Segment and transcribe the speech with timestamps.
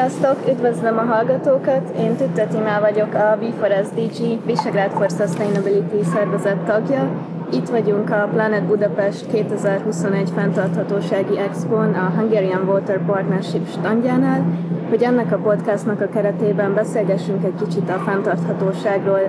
[0.00, 0.36] Sziasztok!
[0.48, 1.96] Üdvözlöm a hallgatókat!
[1.98, 7.08] Én Tütte Timá vagyok, a V4SDG Visegrád for Sustainability szervezet tagja.
[7.52, 14.44] Itt vagyunk a Planet Budapest 2021 fenntarthatósági Expon a Hungarian Water Partnership standjánál,
[14.88, 19.20] hogy ennek a podcastnak a keretében beszélgessünk egy kicsit a fenntarthatóságról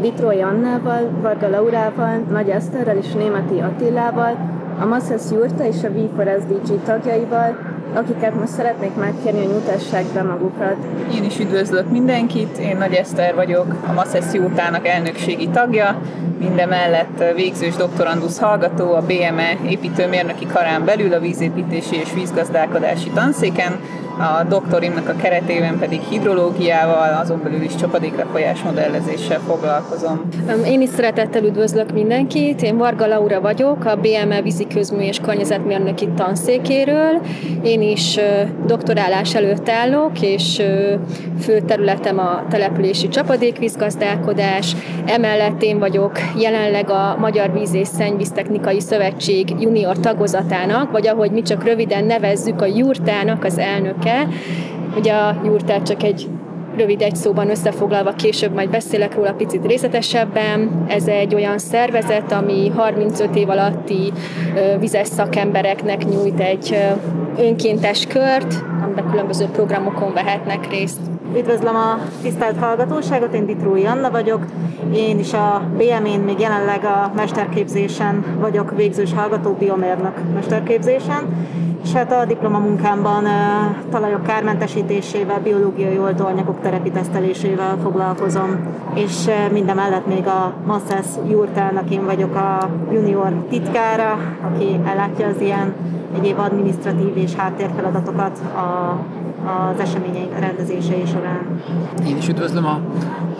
[0.00, 4.36] Vitrói Annával, Varga Laurával, Nagy Eszterrel és Németi Attilával,
[4.80, 10.76] a Masses Jurta és a V4SDG tagjaival, akiket most szeretnék megkérni, hogy mutassák be magukat.
[11.14, 16.00] Én is üdvözlök mindenkit, én Nagy Eszter vagyok, a Masses Jurtának elnökségi tagja,
[16.38, 23.80] mindemellett végzős doktorandusz hallgató a BME építőmérnöki karán belül a vízépítési és vízgazdálkodási tanszéken,
[24.18, 30.28] a doktorimnak a keretében pedig hidrológiával, azon belül is csapadéklefolyás modellezéssel foglalkozom.
[30.66, 36.08] Én is szeretettel üdvözlök mindenkit, én Varga Laura vagyok, a BME vízi közmű és környezetmérnöki
[36.16, 37.20] tanszékéről.
[37.62, 38.18] Én is
[38.66, 40.62] doktorálás előtt állok, és
[41.40, 44.76] fő területem a települési csapadékvízgazdálkodás.
[45.06, 51.42] Emellett én vagyok jelenleg a Magyar Víz és Szennyvíztechnikai Szövetség junior tagozatának, vagy ahogy mi
[51.42, 54.24] csak röviden nevezzük, a Jurtának az elnöke kell.
[54.96, 56.28] Ugye a jurtát csak egy
[56.76, 60.84] rövid egy szóban összefoglalva később majd beszélek róla picit részletesebben.
[60.88, 64.12] Ez egy olyan szervezet, ami 35 év alatti
[64.78, 66.76] vizes szakembereknek nyújt egy
[67.38, 71.09] önkéntes kört, amiben különböző programokon vehetnek részt.
[71.36, 74.44] Üdvözlöm a tisztelt hallgatóságot, én Ditrói Anna vagyok.
[74.94, 81.48] Én is a BM-én még jelenleg a mesterképzésen vagyok végzős hallgató, biomérnök mesterképzésen
[81.84, 83.24] és hát a diplomamunkámban
[83.90, 88.58] talajok kármentesítésével, biológiai oldóanyagok terepi tesztelésével foglalkozom,
[88.94, 95.40] és minden mellett még a Masses Jurtának én vagyok a junior titkára, aki ellátja az
[95.40, 95.74] ilyen
[96.16, 98.96] egyéb administratív és háttérfeladatokat a
[99.44, 101.62] az eseményeink rendezései során.
[102.06, 102.80] Én is üdvözlöm a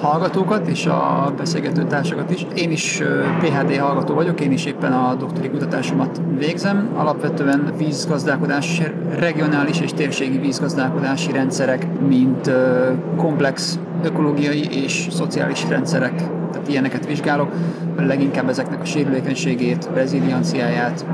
[0.01, 2.47] hallgatókat és a beszélgető társakat is.
[2.55, 3.03] Én is
[3.41, 6.89] PHD hallgató vagyok, én is éppen a doktori kutatásomat végzem.
[6.97, 8.83] Alapvetően vízgazdálkodás,
[9.19, 12.51] regionális és térségi vízgazdálkodási rendszerek, mint
[13.17, 16.15] komplex ökológiai és szociális rendszerek,
[16.53, 17.53] tehát ilyeneket vizsgálok,
[17.97, 21.05] leginkább ezeknek a sérülékenységét, rezilienciáját,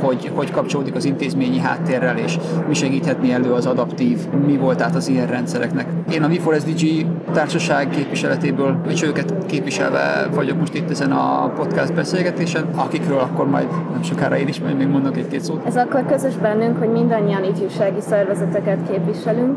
[0.00, 4.94] hogy, hogy kapcsolódik az intézményi háttérrel, és mi segíthetni elő az adaptív, mi volt át
[4.94, 5.86] az ilyen rendszereknek.
[6.12, 12.64] Én a V4SDG társaság képviseletéből, és őket képviselve vagyok most itt ezen a podcast beszélgetésen,
[12.74, 15.66] akikről akkor majd nem sokára én is majd még mondok egy-két szót.
[15.66, 19.56] Ez akkor közös bennünk, hogy mindannyian ifjúsági szervezeteket képviselünk.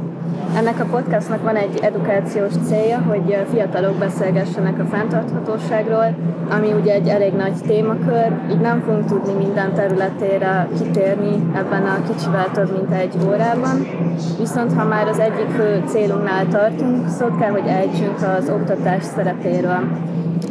[0.56, 6.16] Ennek a podcastnak van egy edukációs célja, hogy fiatalok beszélgessenek a fenntarthatóságról,
[6.50, 12.04] ami ugye egy elég nagy témakör, így nem fogunk tudni minden területére kitérni ebben a
[12.08, 13.88] kicsivel több mint egy órában.
[14.38, 19.80] Viszont ha már az egyik fő célunknál tartunk, szót kell, hogy ejtsünk az oktatás szerepéről.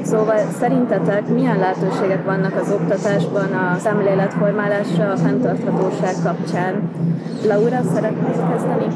[0.03, 6.91] Szóval szerintetek milyen lehetőségek vannak az oktatásban a szemléletformálásra, a fenntarthatóság kapcsán?
[7.45, 8.87] Laura, szeretnél kezdeni?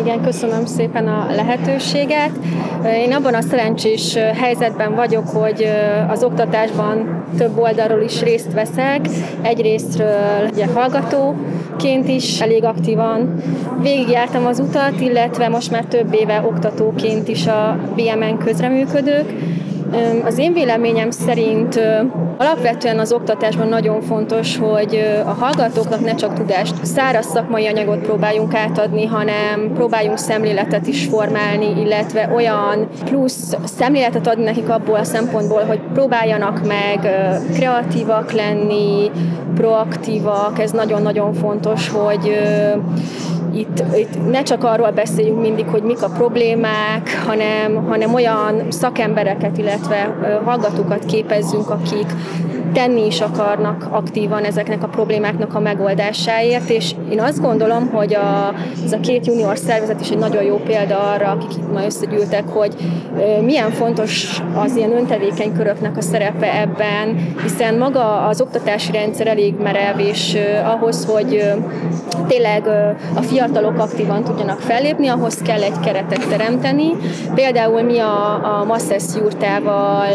[0.00, 2.30] Igen, köszönöm szépen a lehetőséget.
[2.84, 5.68] Én abban a szerencsés helyzetben vagyok, hogy
[6.08, 9.08] az oktatásban több oldalról is részt veszek.
[9.42, 13.34] Egyrésztről ugye hallgatóként is elég aktívan
[13.82, 19.32] végigjártam az utat, illetve most már több éve oktatóként is a BMN közreműködők
[20.24, 21.80] az én véleményem szerint
[22.38, 28.54] alapvetően az oktatásban nagyon fontos, hogy a hallgatóknak ne csak tudást, száraz szakmai anyagot próbáljunk
[28.54, 35.64] átadni, hanem próbáljunk szemléletet is formálni, illetve olyan plusz szemléletet adni nekik abból a szempontból,
[35.64, 36.98] hogy próbáljanak meg
[37.52, 39.10] kreatívak lenni,
[39.54, 42.38] proaktívak, ez nagyon-nagyon fontos, hogy
[43.54, 49.58] itt, itt ne csak arról beszéljünk mindig, hogy mik a problémák, hanem, hanem olyan szakembereket,
[49.58, 50.14] illetve
[50.44, 52.06] hallgatókat képezzünk, akik
[52.72, 58.54] tenni is akarnak aktívan ezeknek a problémáknak a megoldásáért, és én azt gondolom, hogy a,
[58.84, 62.48] ez a két junior szervezet is egy nagyon jó példa arra, akik itt ma összegyűltek,
[62.48, 62.74] hogy
[63.44, 69.54] milyen fontos az ilyen öntevékeny köröknek a szerepe ebben, hiszen maga az oktatási rendszer elég
[69.62, 71.52] merev, és ahhoz, hogy
[72.26, 72.66] tényleg
[73.14, 76.96] a fiatalok aktívan tudjanak fellépni, ahhoz kell egy keretet teremteni.
[77.34, 80.14] Például mi a, a Masses jurtával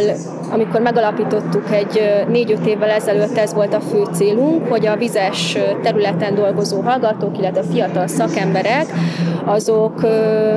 [0.54, 6.36] amikor megalapítottuk egy négy-öt évvel ezelőtt, ez volt a fő célunk, hogy a vizes területen
[6.36, 8.86] dolgozó hallgatók, illetve fiatal szakemberek,
[9.46, 10.04] azok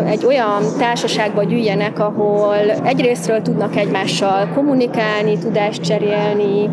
[0.06, 6.70] egy olyan társaságba gyűjjenek, ahol egyrésztről tudnak egymással kommunikálni, tudást cserélni,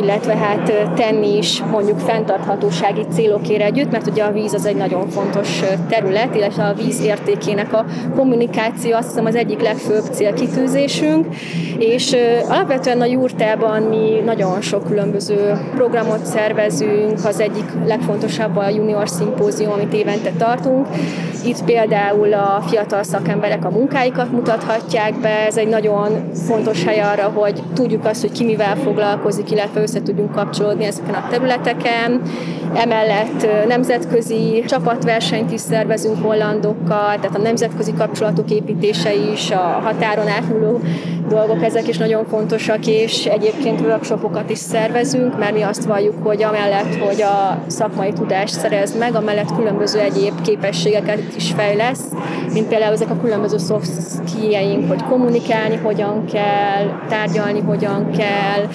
[0.00, 5.08] illetve hát tenni is mondjuk fenntarthatósági célokért együtt, mert ugye a víz az egy nagyon
[5.08, 7.84] fontos terület, illetve a víz értékének a
[8.16, 11.26] kommunikáció azt hiszem az egyik legfőbb célkitűzésünk,
[11.78, 12.16] és
[12.58, 19.72] alapvetően a jurtában mi nagyon sok különböző programot szervezünk, az egyik legfontosabb a junior szimpózium,
[19.72, 20.86] amit évente tartunk.
[21.44, 27.32] Itt például a fiatal szakemberek a munkáikat mutathatják be, ez egy nagyon fontos hely arra,
[27.34, 32.22] hogy tudjuk azt, hogy ki mivel foglalkozik, illetve össze tudjunk kapcsolódni ezeken a területeken.
[32.74, 40.80] Emellett nemzetközi csapatversenyt is szervezünk hollandokkal, tehát a nemzetközi kapcsolatok építése is, a határon átnyúló
[41.28, 46.42] dolgok, ezek is nagyon fontosak, és egyébként workshopokat is szervezünk, mert mi azt valljuk, hogy
[46.42, 52.04] amellett, hogy a szakmai tudást szerez meg, amellett különböző egyéb képességeket is fejlesz,
[52.52, 53.90] mint például ezek a különböző soft
[54.28, 58.68] skilljeink, hogy kommunikálni hogyan kell, tárgyalni hogyan kell,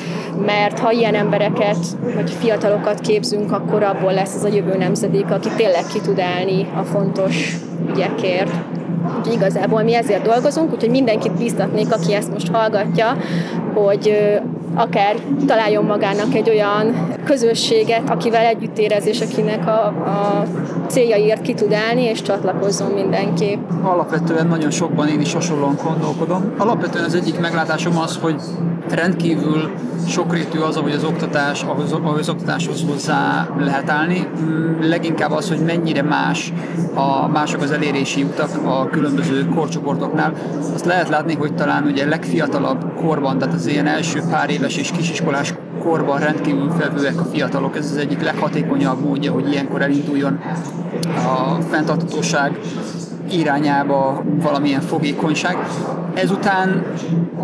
[0.45, 1.77] mert ha ilyen embereket,
[2.15, 6.67] vagy fiatalokat képzünk, akkor abból lesz az a jövő nemzedék, aki tényleg ki tud állni
[6.75, 7.57] a fontos
[7.89, 8.51] ügyekért.
[9.17, 13.17] Úgyhogy igazából mi ezért dolgozunk, úgyhogy mindenkit biztatnék, aki ezt most hallgatja,
[13.73, 14.31] hogy
[14.75, 15.15] akár
[15.47, 20.43] találjon magának egy olyan közösséget, akivel együtt érez, és akinek a, a
[20.93, 23.59] céljaiért ki tud állni, és csatlakozzon mindenképp.
[23.83, 26.53] Alapvetően nagyon sokban én is hasonlóan gondolkodom.
[26.57, 28.41] Alapvetően az egyik meglátásom az, hogy
[28.89, 29.71] rendkívül
[30.07, 34.27] sokrétű az, hogy az oktatás, ahhoz, ahogy az oktatáshoz hozzá lehet állni.
[34.41, 36.53] Mm, leginkább az, hogy mennyire más
[36.93, 40.33] a mások az elérési utak a különböző korcsoportoknál.
[40.73, 44.91] Azt lehet látni, hogy talán ugye legfiatalabb korban, tehát az ilyen első pár éves és
[44.91, 47.77] kisiskolás korban rendkívül felvőek a fiatalok.
[47.77, 50.39] Ez az egyik leghatékonyabb módja, hogy ilyenkor elinduljon
[51.15, 52.59] a fenntartatóság
[53.31, 55.57] irányába valamilyen fogékonyság.
[56.13, 56.85] Ezután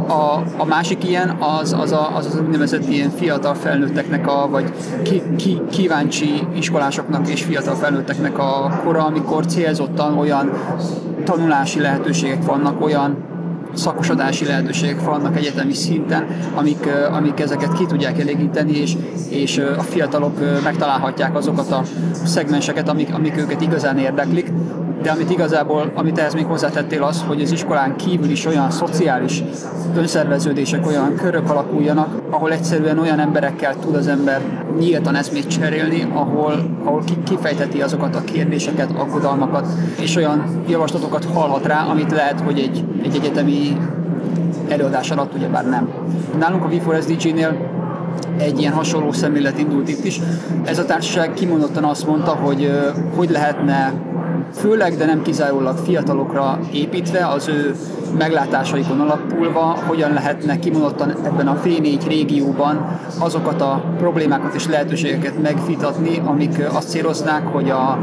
[0.08, 4.74] a, a másik ilyen az az, a, az az úgynevezett ilyen fiatal felnőtteknek, a, vagy
[5.04, 10.52] ki, ki, kíváncsi iskolásoknak és fiatal felnőtteknek a kora, amikor célzottan olyan
[11.24, 13.18] tanulási lehetőségek vannak, olyan
[13.74, 18.96] szakosodási lehetőségek vannak egyetemi szinten, amik, amik ezeket ki tudják elégíteni, és,
[19.30, 21.84] és a fiatalok megtalálhatják azokat a
[22.26, 24.52] szegmenseket, amik, amik őket igazán érdeklik,
[25.02, 29.44] de amit igazából, amit ehhez még hozzátettél az, hogy az iskolán kívül is olyan szociális
[29.96, 34.42] önszerveződések, olyan körök alakuljanak, ahol egyszerűen olyan emberekkel tud az ember
[34.80, 36.54] nyíltan eszmét cserélni, ahol,
[36.84, 39.68] ahol kifejteti azokat a kérdéseket, aggodalmakat,
[40.02, 43.78] és olyan javaslatokat hallhat rá, amit lehet, hogy egy, egy egyetemi
[44.68, 45.90] előadás alatt ugyebár nem.
[46.40, 47.78] Nálunk a V4SDG-nél
[48.38, 50.20] egy ilyen hasonló szemlélet indult itt is.
[50.64, 52.72] Ez a társaság kimondottan azt mondta, hogy
[53.16, 53.94] hogy lehetne
[54.54, 57.76] főleg, de nem kizárólag fiatalokra építve, az ő
[58.18, 66.22] meglátásaikon alapulva, hogyan lehetne kimondottan ebben a V4 régióban azokat a problémákat és lehetőségeket megvitatni,
[66.26, 68.00] amik azt céloznák, hogy a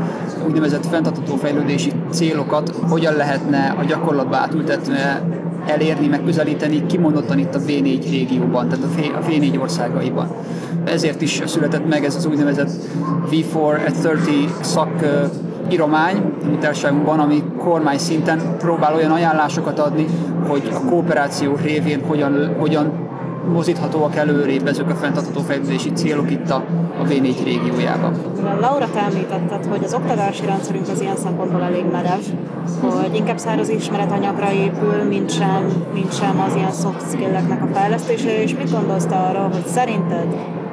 [0.46, 5.22] úgynevezett fenntartató fejlődési célokat hogyan lehetne a gyakorlatba átültetve
[5.66, 8.84] elérni, megközelíteni, kimondottan itt a V4 régióban, tehát
[9.14, 10.28] a V4 országaiban.
[10.84, 12.70] Ezért is született meg ez az úgynevezett
[13.30, 14.90] V4 at 30 szak
[15.68, 20.06] mi társaságunkban, ami kormány szinten próbál olyan ajánlásokat adni,
[20.48, 22.92] hogy a kooperáció révén hogyan, hogyan
[23.52, 26.64] mozíthatóak előrébb ezek a fenntartható fejlődési célok itt a,
[27.00, 28.14] a V4 régiójában.
[28.60, 32.20] Laura, te említetted, hogy az oktatási rendszerünk az ilyen szempontból elég merev,
[32.80, 38.42] hogy inkább száraz ismeretanyagra épül, mint sem, mint sem az ilyen soft skill-eknek a fejlesztése,
[38.42, 40.26] és mit gondolsz te arra, hogy szerinted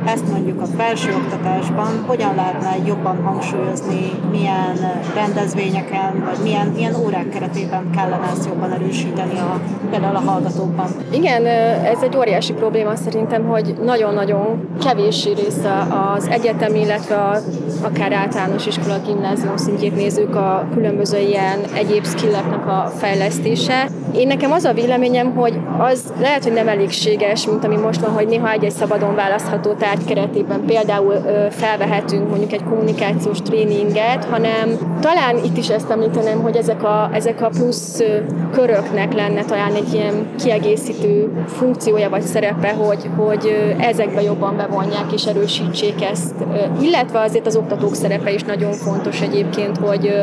[0.06, 7.30] ezt mondjuk a felső oktatásban hogyan lehetne jobban hangsúlyozni, milyen rendezvényeken, vagy milyen, milyen órák
[7.30, 10.88] keretében kellene ezt jobban erősíteni a, például a hallgatókban?
[11.12, 11.46] Igen,
[11.86, 17.38] ez egy óriási probléma szerintem, hogy nagyon-nagyon kevés része az egyetem, illetve a,
[17.82, 23.88] akár általános iskola, gimnázium szintjét nézzük a különböző ilyen egyéb skilleknek a fejlesztése.
[24.16, 28.12] Én nekem az a véleményem, hogy az lehet, hogy nem elégséges, mint ami most van,
[28.12, 31.14] hogy néha egy-egy szabadon választható tárgy keretében például
[31.50, 37.42] felvehetünk mondjuk egy kommunikációs tréninget, hanem talán itt is ezt említeném, hogy ezek a, ezek
[37.42, 38.04] a plusz
[38.52, 45.26] köröknek lenne talán egy ilyen kiegészítő funkciója vagy szerepe, hogy, hogy ezekbe jobban bevonják és
[45.26, 46.34] erősítsék ezt.
[46.82, 50.14] Illetve azért az oktatók szerepe is nagyon fontos egyébként, hogy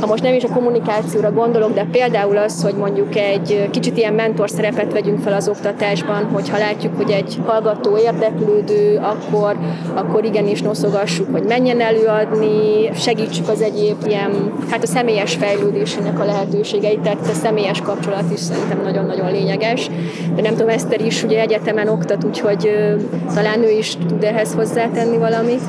[0.00, 4.14] ha most nem is a kommunikációra gondolok, de például az, hogy mondjuk egy kicsit ilyen
[4.14, 9.56] mentor szerepet vegyünk fel az oktatásban, hogyha látjuk, hogy egy hallgató érdeklődő, akkor,
[9.94, 16.24] akkor igenis noszogassuk, hogy menjen előadni, segítsük az egyéb ilyen, hát a személyes fejlődésének a
[16.24, 19.90] lehetőségeit, tehát a személyes kapcsolat is szerintem nagyon-nagyon lényeges.
[20.34, 22.70] De nem tudom, Eszter is ugye egyetemen oktat, úgyhogy
[23.34, 25.62] talán ő is tud ehhez hozzátenni valamit.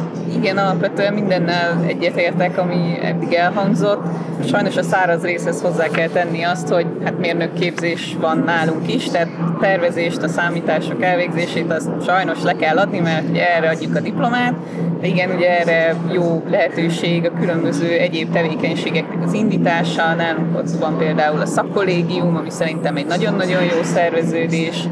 [0.45, 4.01] Igen, alapvetően mindennel egyetértek, ami eddig elhangzott.
[4.47, 9.09] Sajnos a száraz részhez hozzá kell tenni azt, hogy hát mérnök képzés van nálunk is,
[9.09, 13.99] tehát tervezést, a számítások elvégzését azt sajnos le kell adni, mert ugye erre adjuk a
[13.99, 14.53] diplomát.
[15.01, 20.13] De igen, ugye erre jó lehetőség a különböző egyéb tevékenységeknek az indítása.
[20.13, 24.87] Nálunk ott van például a szakkollégium, ami szerintem egy nagyon-nagyon jó szerveződés,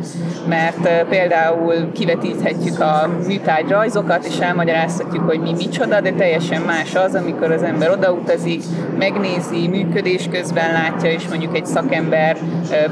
[0.48, 7.52] mert például kivetíthetjük a műtárgyrajzokat, és elmagyarázhatjuk, hogy mi micsoda, de teljesen más az, amikor
[7.52, 8.64] az ember odautazik,
[9.00, 12.38] megnézi, működés közben látja, és mondjuk egy szakember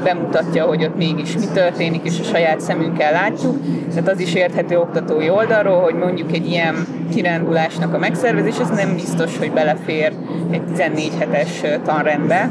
[0.04, 3.56] bemutatja, hogy ott mégis mi történik, és a saját szemünkkel látjuk.
[3.88, 6.74] Tehát az is érthető oktatói oldalról, hogy mondjuk egy ilyen
[7.14, 10.12] kirándulásnak a megszervezés, ez nem biztos, hogy belefér
[10.50, 12.50] egy 14 hetes tanrendbe,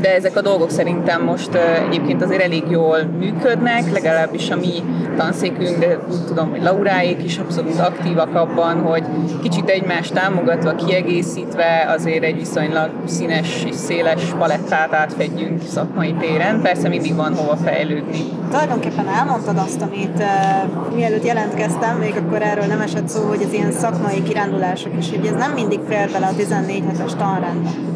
[0.00, 1.54] de ezek a dolgok szerintem most
[1.88, 4.82] egyébként azért elég jól működnek, legalábbis a mi
[5.16, 9.04] tanszékünk, de úgy tudom, hogy Lauráék is abszolút aktívak abban, hogy
[9.42, 16.62] kicsit egymást támogatva, kiegészítve azért egy viszonylag színes és széles palettát átfedjünk szakmai téren.
[16.62, 18.18] Persze mindig van hova fejlődni.
[18.50, 23.52] Tulajdonképpen elmondtad azt, amit uh, mielőtt jelentkeztem, még akkor erről nem esett szó, hogy az
[23.52, 27.91] ilyen szakmai kirándulások is, hogy ez nem mindig fér bele a 14 hetes tanrendbe.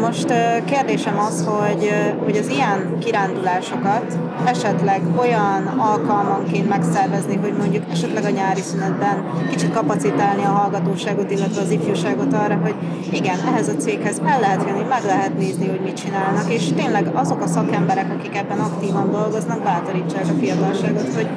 [0.00, 0.32] Most
[0.64, 1.90] kérdésem az, hogy,
[2.24, 9.72] hogy az ilyen kirándulásokat esetleg olyan alkalmanként megszervezni, hogy mondjuk esetleg a nyári szünetben kicsit
[9.72, 12.74] kapacitálni a hallgatóságot, illetve az ifjúságot arra, hogy
[13.10, 17.10] igen, ehhez a céghez el lehet jönni, meg lehet nézni, hogy mit csinálnak, és tényleg
[17.12, 21.28] azok a szakemberek, akik ebben aktívan dolgoznak, bátorítsák a fiatalságot, hogy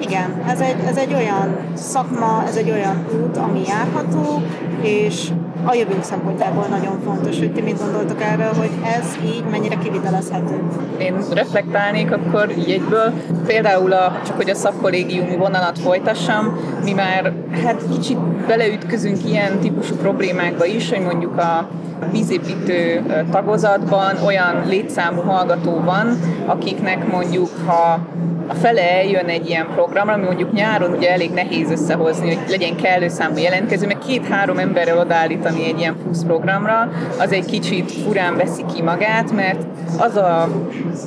[0.00, 4.42] igen, ez egy, ez egy olyan szakma, ez egy olyan út, ami járható,
[4.82, 5.30] és
[5.64, 10.62] a jövőnk szempontjából nagyon fontos, hogy ti mit gondoltok erről, hogy ez így mennyire kivitelezhető.
[10.98, 13.12] Én reflektálnék akkor így egyből,
[13.46, 17.32] például a, csak hogy a szakkollégiumi vonalat folytassam, mi már
[17.64, 21.68] hát kicsit beleütközünk ilyen típusú problémákba is, hogy mondjuk a
[22.10, 27.98] vízépítő tagozatban olyan létszámú hallgató van, akiknek mondjuk ha
[28.46, 32.76] a fele eljön egy ilyen programra, ami mondjuk nyáron ugye elég nehéz összehozni, hogy legyen
[32.76, 38.36] kellő számú jelentkező, mert két-három emberrel odaállítani egy ilyen plusz programra, az egy kicsit furán
[38.36, 39.60] veszi ki magát, mert
[39.98, 40.48] az a,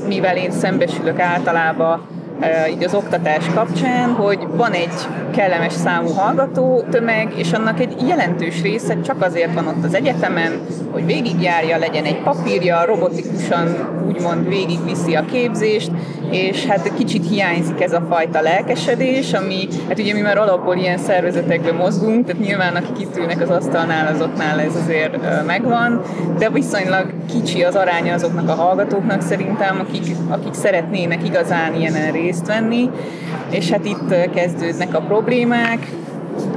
[0.08, 2.15] mivel én szembesülök általában
[2.70, 4.94] így az oktatás kapcsán, hogy van egy
[5.36, 10.52] kellemes számú hallgató tömeg, és annak egy jelentős része csak azért van ott az egyetemen,
[10.92, 13.68] hogy végigjárja, legyen egy papírja, robotikusan
[14.08, 15.92] úgymond végigviszi a képzést,
[16.32, 20.98] és hát kicsit hiányzik ez a fajta lelkesedés, ami, hát ugye mi már alapból ilyen
[20.98, 26.02] szervezetekben mozgunk, tehát nyilván akik itt ülnek az asztalnál, azoknál ez azért megvan,
[26.38, 32.48] de viszonylag kicsi az aránya azoknak a hallgatóknak szerintem, akik, akik szeretnének igazán ilyen részt
[32.48, 32.90] venni,
[33.50, 35.88] és hát itt kezdődnek a problémák,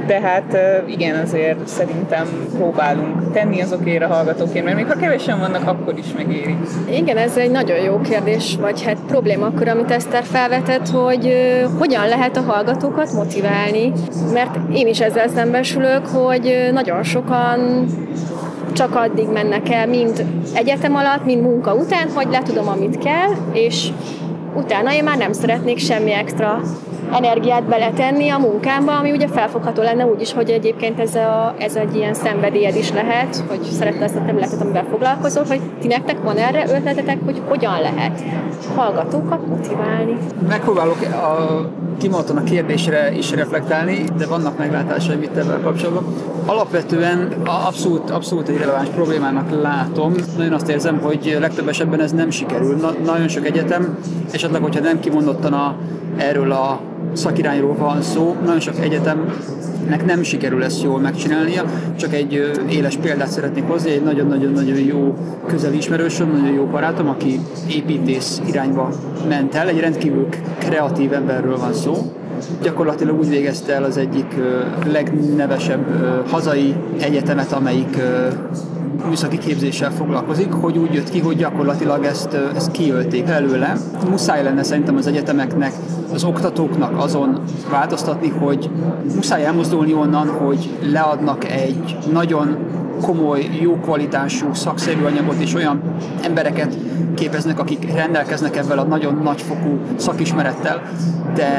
[0.07, 0.57] tehát
[0.87, 6.05] igen, azért szerintem próbálunk tenni azokért a hallgatókért, mert még ha kevesen vannak, akkor is
[6.17, 6.55] megéri.
[6.91, 11.33] Igen, ez egy nagyon jó kérdés, vagy hát probléma akkor, amit Eszter felvetett, hogy
[11.79, 13.91] hogyan lehet a hallgatókat motiválni,
[14.33, 17.85] mert én is ezzel szembesülök, hogy nagyon sokan
[18.73, 23.87] csak addig mennek el, mind egyetem alatt, mind munka után, hogy letudom, amit kell, és
[24.55, 26.61] utána én már nem szeretnék semmi extra
[27.11, 31.75] energiát beletenni a munkámba, ami ugye felfogható lenne úgy is, hogy egyébként ez, a, ez
[31.75, 36.21] egy ilyen szenvedélyed is lehet, hogy szeretne ezt a területet, amivel foglalkozol, hogy ti nektek
[36.23, 38.23] van erre ötletetek, hogy hogyan lehet
[38.75, 40.17] hallgatókat motiválni.
[40.47, 41.65] Megpróbálok a
[41.97, 46.03] kimondottan a kérdésre is reflektálni, de vannak meglátásaim itt ebben kapcsolatban.
[46.45, 47.33] Alapvetően
[47.67, 50.13] abszolút, abszolút egy releváns problémának látom.
[50.37, 52.75] Nagyon azt érzem, hogy legtöbb esetben ez nem sikerül.
[52.75, 53.97] Na, nagyon sok egyetem,
[54.31, 55.75] esetleg, hogyha nem kimondottan a,
[56.17, 56.79] erről a
[57.13, 61.63] szakirányról van szó, nagyon sok egyetemnek nem sikerül ezt jól megcsinálnia,
[61.95, 65.15] csak egy éles példát szeretnék hozni, egy nagyon-nagyon-nagyon jó
[65.47, 68.89] közeli ismerősöm, nagyon jó barátom, aki építész irányba
[69.29, 71.95] ment el, egy rendkívül kreatív emberről van szó,
[72.61, 74.35] gyakorlatilag úgy végezte el az egyik
[74.91, 75.85] legnevesebb
[76.27, 77.97] hazai egyetemet, amelyik
[79.07, 83.77] műszaki képzéssel foglalkozik, hogy úgy jött ki, hogy gyakorlatilag ezt, ezt kiölték előle.
[84.09, 85.73] Muszáj lenne szerintem az egyetemeknek,
[86.13, 87.39] az oktatóknak azon
[87.71, 88.69] változtatni, hogy
[89.15, 92.57] muszáj elmozdulni onnan, hogy leadnak egy nagyon
[93.01, 95.81] komoly, jó kvalitású szakszerű anyagot és olyan
[96.23, 96.77] embereket
[97.15, 100.81] képeznek, akik rendelkeznek ebben a nagyon nagyfokú szakismerettel,
[101.35, 101.51] de,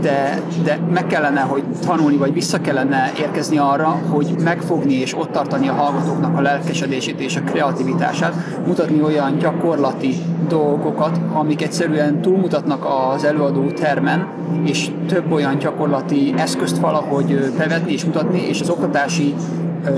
[0.00, 5.32] de, de meg kellene, hogy tanulni, vagy vissza kellene érkezni arra, hogy megfogni és ott
[5.32, 8.34] tartani a hallgatóknak a lelkesedését és a kreativitását,
[8.66, 10.14] mutatni olyan gyakorlati
[10.48, 14.26] dolgokat, amik egyszerűen túlmutatnak az előadó termen,
[14.64, 19.34] és több olyan gyakorlati eszközt valahogy bevetni és mutatni, és az oktatási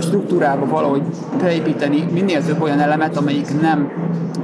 [0.00, 1.02] struktúrába valahogy
[1.42, 3.90] beépíteni minél több olyan elemet, amelyik nem,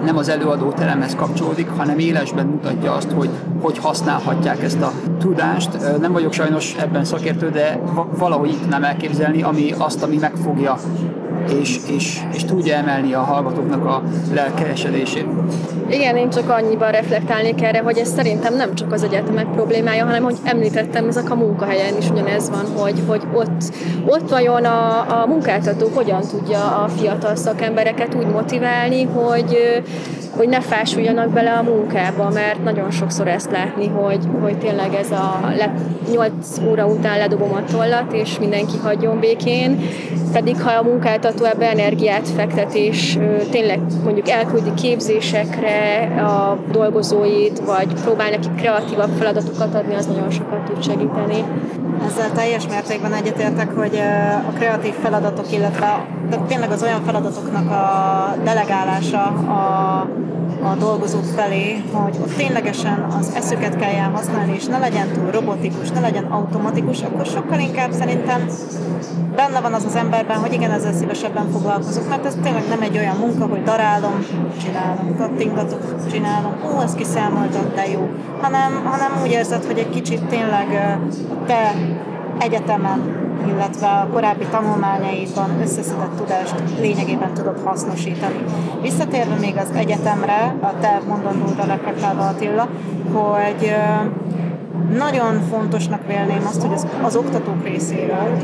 [0.05, 3.31] nem az előadó teremhez kapcsolódik, hanem élesben mutatja azt, hogy
[3.61, 6.01] hogy használhatják ezt a tudást.
[6.01, 7.81] Nem vagyok sajnos ebben szakértő, de
[8.19, 10.79] valahogy itt nem elképzelni, ami azt, ami megfogja
[11.61, 15.27] és, és, és tudja emelni a hallgatóknak a lelkesedését.
[15.91, 20.23] Igen, én csak annyiban reflektálnék erre, hogy ez szerintem nem csak az egyetemek problémája, hanem
[20.23, 23.73] hogy említettem, ezek a munkahelyen is ugyanez van, hogy, hogy ott,
[24.07, 29.83] ott vajon a, a munkáltató hogyan tudja a fiatal szakembereket úgy motiválni, hogy,
[30.37, 35.11] hogy ne fásuljanak bele a munkába, mert nagyon sokszor ezt látni, hogy, hogy tényleg ez
[35.11, 35.75] a le,
[36.13, 36.33] 8
[36.69, 39.81] óra után ledobom a tollat, és mindenki hagyjon békén,
[40.33, 43.19] pedig ha a munkáltató ebbe energiát fektet, és
[43.51, 50.65] tényleg mondjuk elküldi képzésekre a dolgozóit, vagy próbál neki kreatívabb feladatokat adni, az nagyon sokat
[50.65, 51.45] tud segíteni.
[52.07, 54.00] Ezzel teljes mértékben egyetértek, hogy
[54.49, 60.07] a kreatív feladatok, illetve de tényleg az olyan feladatoknak a delegálása a
[60.62, 65.90] a dolgozók felé, hogy ott ténylegesen az eszüket kelljen használni, és ne legyen túl robotikus,
[65.90, 68.47] ne legyen automatikus, akkor sokkal inkább szerintem
[69.37, 72.99] benne van az az emberben, hogy igen, ezzel szívesebben foglalkozok, mert ez tényleg nem egy
[72.99, 74.26] olyan munka, hogy darálom,
[74.62, 78.09] csinálom, kattingatok, csinálom, ó, ez kiszámoltat, de jó,
[78.40, 80.99] hanem, hanem úgy érzed, hogy egy kicsit tényleg
[81.47, 81.75] te
[82.38, 88.45] egyetemen illetve a korábbi tanulmányaidban összeszedett tudást lényegében tudod hasznosítani.
[88.83, 92.69] Visszatérve még az egyetemre, a te mondandóra reflektálva Attila,
[93.13, 93.75] hogy
[94.97, 98.37] nagyon fontosnak vélném azt, hogy az, az oktatók részéről,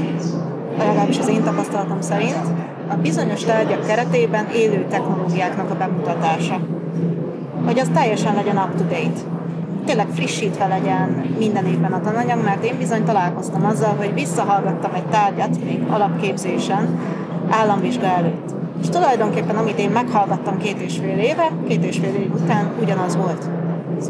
[0.78, 2.46] legalábbis az én tapasztalatom szerint,
[2.88, 6.60] a bizonyos tárgyak keretében élő technológiáknak a bemutatása.
[7.64, 9.35] Hogy az teljesen legyen up-to-date
[9.86, 15.06] tényleg frissítve legyen minden évben a tananyag, mert én bizony találkoztam azzal, hogy visszahallgattam egy
[15.06, 16.98] tárgyat még alapképzésen
[17.50, 18.54] államvizsga előtt.
[18.80, 23.16] És tulajdonképpen amit én meghallgattam két és fél éve, két és fél év után ugyanaz
[23.16, 23.48] volt.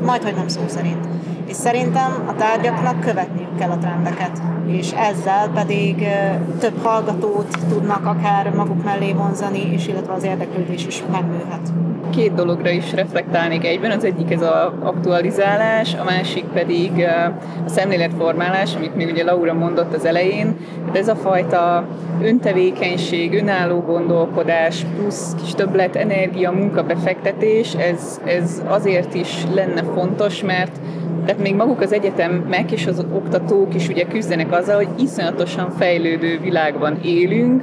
[0.05, 1.09] Majd, hogy nem szó szerint.
[1.47, 6.07] És szerintem a tárgyaknak követniük kell a trendeket, és ezzel pedig
[6.59, 12.71] több hallgatót tudnak akár maguk mellé vonzani, és illetve az érdeklődés is megnőhet két dologra
[12.71, 13.91] is reflektálnék egyben.
[13.91, 16.91] Az egyik ez az aktualizálás, a másik pedig
[17.65, 20.57] a szemléletformálás, amit még ugye Laura mondott az elején.
[20.93, 21.87] De ez a fajta
[22.23, 30.81] öntevékenység, önálló gondolkodás, plusz kis többlet energia, munkabefektetés, ez, ez azért is lenne fontos, mert
[31.27, 36.39] tehát még maguk az egyetemek és az oktatók is ugye küzdenek azzal, hogy iszonyatosan fejlődő
[36.39, 37.63] világban élünk,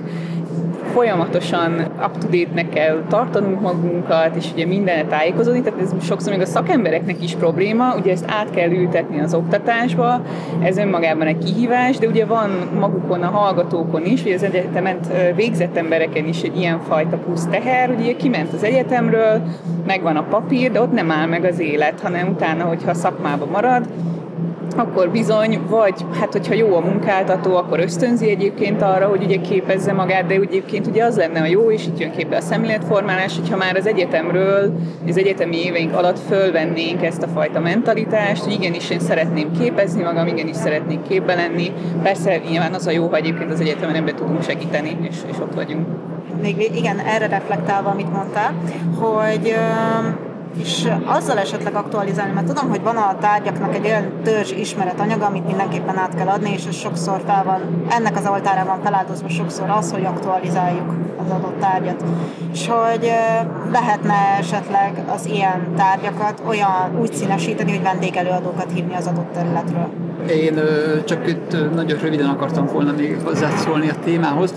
[0.93, 7.23] folyamatosan up-to-date-nek kell tartanunk magunkat, és ugye mindenet tájékozódni, tehát ez sokszor még a szakembereknek
[7.23, 10.21] is probléma, ugye ezt át kell ültetni az oktatásba,
[10.61, 15.77] ez önmagában egy kihívás, de ugye van magukon a hallgatókon is, vagy az egyetemet végzett
[15.77, 19.41] embereken is egy ilyen fajta plusz teher, ugye kiment az egyetemről,
[19.87, 23.87] megvan a papír, de ott nem áll meg az élet, hanem utána, hogyha szakmába marad,
[24.77, 29.93] akkor bizony, vagy hát hogyha jó a munkáltató, akkor ösztönzi egyébként arra, hogy ugye képezze
[29.93, 33.57] magát, de egyébként ugye az lenne a jó, és itt jön képbe a szemléletformálás, hogyha
[33.57, 34.73] már az egyetemről,
[35.07, 40.27] az egyetemi éveink alatt fölvennénk ezt a fajta mentalitást, hogy igenis én szeretném képezni magam,
[40.27, 41.71] igenis szeretnék képbe lenni.
[42.03, 45.53] Persze nyilván az a jó, ha egyébként az egyetemen ebbe tudunk segíteni, és, és ott
[45.53, 45.87] vagyunk.
[46.41, 48.53] Még igen, erre reflektálva, amit mondtál,
[48.99, 49.55] hogy
[50.57, 55.45] és azzal esetleg aktualizálni, mert tudom, hogy van a tárgyaknak egy olyan törzs ismeretanyaga, amit
[55.45, 59.91] mindenképpen át kell adni, és sokszor fel van, ennek az oltárán van feláldozva sokszor az,
[59.91, 60.93] hogy aktualizáljuk
[61.25, 62.03] az adott tárgyat.
[62.53, 63.11] És hogy
[63.71, 69.89] lehetne esetleg az ilyen tárgyakat olyan úgy színesíteni, hogy vendégelőadókat hívni az adott területről.
[70.29, 70.59] Én
[71.05, 74.53] csak itt nagyon röviden akartam volna még hozzászólni a témához.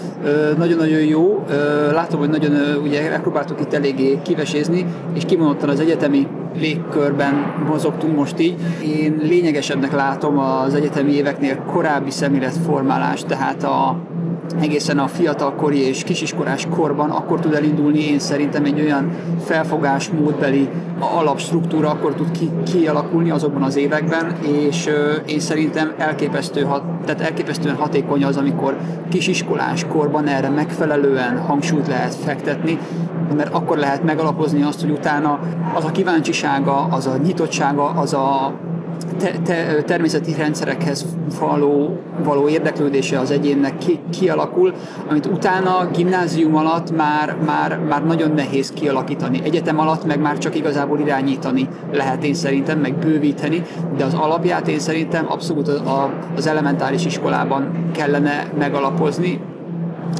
[0.58, 1.44] Nagyon-nagyon jó.
[1.92, 2.52] Látom, hogy nagyon
[2.82, 6.26] ugye megpróbáltuk itt eléggé kivesézni, és kimondottan az egyetemi
[6.58, 7.34] légkörben
[7.68, 8.54] mozogtunk most így.
[9.00, 13.96] Én lényegesebbnek látom az egyetemi éveknél korábbi szemléletformálást, tehát a
[14.60, 19.10] egészen a fiatalkori és kisiskolás korban akkor tud elindulni, én szerintem egy olyan
[19.44, 24.90] felfogásmódbeli alapstruktúra akkor tud ki, kialakulni azokban az években, és
[25.26, 26.60] én szerintem elképesztő,
[27.04, 28.76] tehát elképesztően hatékony az, amikor
[29.10, 32.78] kisiskolás korban erre megfelelően hangsúlyt lehet fektetni,
[33.36, 35.38] mert akkor lehet megalapozni azt, hogy utána
[35.74, 38.52] az a kíváncsisága, az a nyitottsága, az a
[39.18, 41.06] te, te, természeti rendszerekhez
[41.40, 44.74] való, való érdeklődése az egyénnek ki, kialakul,
[45.08, 49.40] amit utána gimnázium alatt már, már, már nagyon nehéz kialakítani.
[49.44, 53.62] Egyetem alatt meg már csak igazából irányítani lehet én szerintem, meg bővíteni,
[53.96, 55.68] de az alapját én szerintem abszolút
[56.36, 59.40] az elementáris iskolában kellene megalapozni.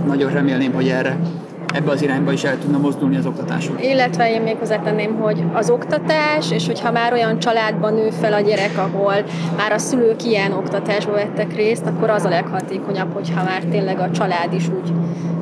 [0.07, 1.19] Nagyon remélném, hogy erre
[1.77, 3.85] ebbe az irányba is el tudna mozdulni az oktatások.
[3.85, 8.41] Illetve én még hozzátenném, hogy az oktatás, és hogyha már olyan családban nő fel a
[8.41, 9.15] gyerek, ahol
[9.57, 14.11] már a szülők ilyen oktatásba vettek részt, akkor az a leghatékonyabb, hogyha már tényleg a
[14.11, 14.93] család is úgy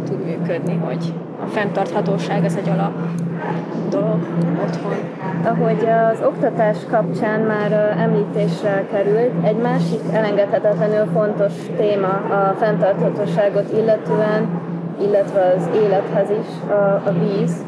[0.06, 2.92] tud működni, hogy a fenntarthatóság ez egy alap
[3.90, 4.18] dolog
[4.62, 4.96] otthon.
[5.44, 14.48] Ahogy az oktatás kapcsán már említésre került, egy másik elengedhetetlenül fontos téma a fenntarthatóságot illetően
[15.00, 17.64] illetve az élethez is a, a víz,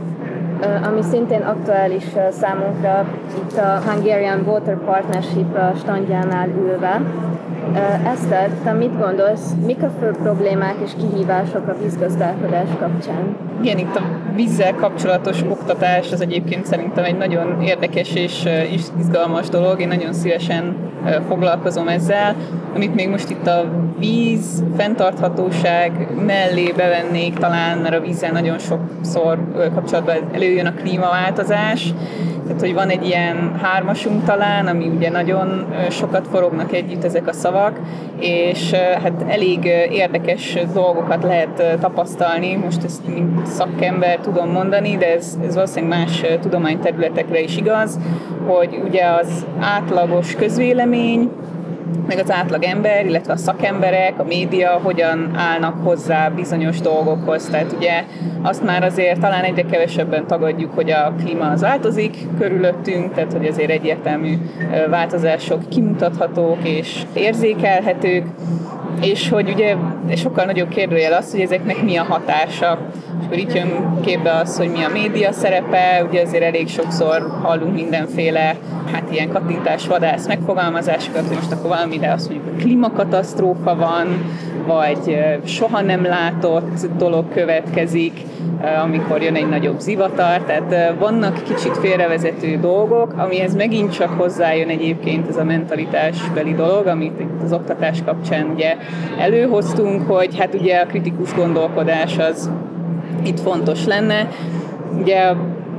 [0.83, 7.01] ami szintén aktuális számunkra itt a Hungarian Water Partnership standjánál ülve.
[8.13, 13.37] Eszter, te mit gondolsz, mik a fő problémák és kihívások a vízgazdálkodás kapcsán?
[13.63, 14.03] Igen, itt a
[14.35, 18.49] vízzel kapcsolatos oktatás az egyébként szerintem egy nagyon érdekes és
[18.99, 19.81] izgalmas dolog.
[19.81, 20.77] Én nagyon szívesen
[21.29, 22.35] foglalkozom ezzel.
[22.75, 23.65] Amit még most itt a
[23.99, 29.39] víz, fenntarthatóság mellé bevennék talán, mert a vízzel nagyon sokszor
[29.75, 31.95] kapcsolatban előjön a klímaváltozás,
[32.47, 37.33] tehát, hogy van egy ilyen hármasunk talán, ami ugye nagyon sokat forognak együtt ezek a
[37.33, 37.81] szavak,
[38.21, 45.39] és hát elég érdekes dolgokat lehet tapasztalni, most ezt mint szakember tudom mondani, de ez,
[45.47, 47.99] ez valószínűleg más tudományterületekre is igaz,
[48.47, 51.31] hogy ugye az átlagos közvélemény,
[52.07, 57.45] meg az átlag ember, illetve a szakemberek, a média hogyan állnak hozzá bizonyos dolgokhoz.
[57.45, 58.05] Tehát ugye
[58.43, 63.47] azt már azért talán egyre kevesebben tagadjuk, hogy a klíma az változik körülöttünk, tehát hogy
[63.47, 64.35] azért egyértelmű
[64.91, 68.27] változások kimutathatók és érzékelhetők,
[69.01, 69.75] és hogy ugye
[70.17, 72.79] sokkal nagyobb kérdőjel az, hogy ezeknek mi a hatása.
[73.21, 77.39] És akkor itt jön képbe az, hogy mi a média szerepe, ugye azért elég sokszor
[77.43, 78.57] hallunk mindenféle
[78.93, 84.07] hát ilyen kattintás vadász megfogalmazásokat, hogy most akkor valamire azt mondjuk, hogy klímakatasztrófa van,
[84.67, 88.13] vagy soha nem látott dolog következik,
[88.83, 95.29] amikor jön egy nagyobb zivatar, tehát vannak kicsit félrevezető dolgok, amihez megint csak hozzájön egyébként
[95.29, 98.77] ez a mentalitásbeli dolog, amit itt az oktatás kapcsán ugye
[99.19, 102.51] előhoztunk, hogy hát ugye a kritikus gondolkodás az
[103.25, 104.29] itt fontos lenne.
[105.01, 105.33] Ugye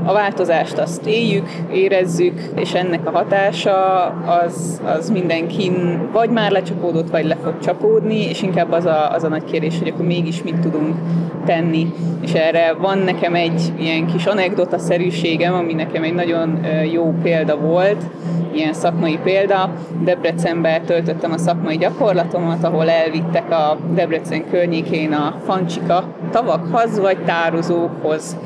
[0.06, 4.06] a változást azt éljük, érezzük, és ennek a hatása
[4.46, 9.24] az, az mindenkin vagy már lecsapódott, vagy le fog csapódni, és inkább az a, az
[9.24, 10.96] a nagy kérdés, hogy akkor mégis mit tudunk
[11.46, 11.94] tenni.
[12.22, 16.60] És erre van nekem egy ilyen kis anekdota-szerűségem, ami nekem egy nagyon
[16.92, 18.04] jó példa volt,
[18.58, 19.70] ilyen szakmai példa.
[20.04, 28.38] Debrecenben töltöttem a szakmai gyakorlatomat, ahol elvittek a Debrecen környékén a fancsika tavakhoz vagy tározókhoz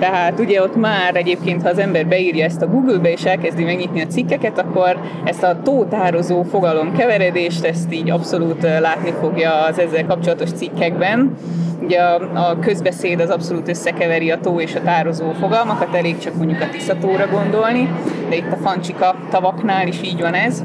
[0.00, 4.00] tehát ugye ott már egyébként, ha az ember beírja ezt a Google-be és elkezdi megnyitni
[4.00, 10.06] a cikkeket, akkor ezt a tótározó fogalom keveredést, ezt így abszolút látni fogja az ezzel
[10.06, 11.34] kapcsolatos cikkekben.
[11.82, 16.34] Ugye a, a közbeszéd az abszolút összekeveri a tó és a tározó fogalmakat, elég csak
[16.34, 17.88] mondjuk a Tiszatóra gondolni,
[18.28, 20.64] de itt a Fancsika tavaknál is így van ez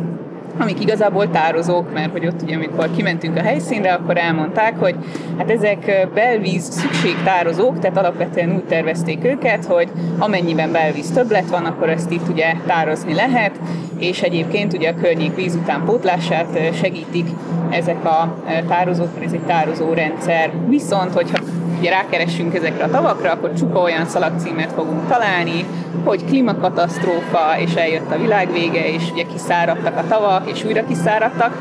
[0.59, 4.95] amik igazából tározók, mert hogy ott ugye, amikor kimentünk a helyszínre, akkor elmondták, hogy
[5.37, 11.89] hát ezek belvíz szükségtározók, tehát alapvetően úgy tervezték őket, hogy amennyiben belvíz többlet van, akkor
[11.89, 13.59] ezt itt ugye tározni lehet,
[13.99, 17.27] és egyébként ugye a környék víz után pótlását segítik
[17.69, 18.33] ezek a
[18.67, 20.51] tározók, mert ez egy tározó rendszer.
[20.67, 21.39] Viszont, hogyha
[21.79, 25.65] ugye rákeressünk ezekre a tavakra, akkor csupa olyan szalagcímet fogunk találni,
[26.03, 31.57] hogy klímakatasztrófa, és eljött a világ vége, és ugye kiszáradtak a tavak, és újra kiszáradtak,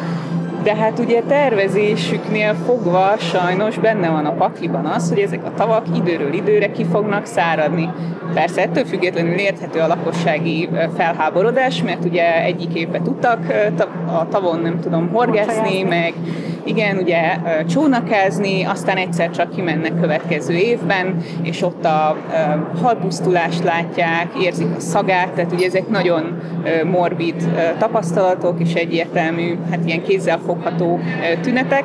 [0.64, 5.86] de hát ugye tervezésüknél fogva sajnos benne van a pakliban az, hogy ezek a tavak
[5.96, 7.90] időről időre ki fognak száradni.
[8.34, 13.38] Persze ettől függetlenül érthető a lakossági felháborodás, mert ugye egyik évben tudtak
[14.06, 16.12] a tavon, nem tudom, horgászni, meg
[16.64, 17.36] igen, ugye
[17.68, 22.16] csónakázni, aztán egyszer csak kimennek következő évben, és ott a
[22.82, 26.38] halpusztulást látják, érzik a szagát, tehát ugye ezek nagyon
[26.84, 27.34] morbid
[27.78, 30.02] tapasztalatok, és egyértelmű, hát ilyen
[30.54, 30.98] kézzelfogható
[31.40, 31.84] tünetek,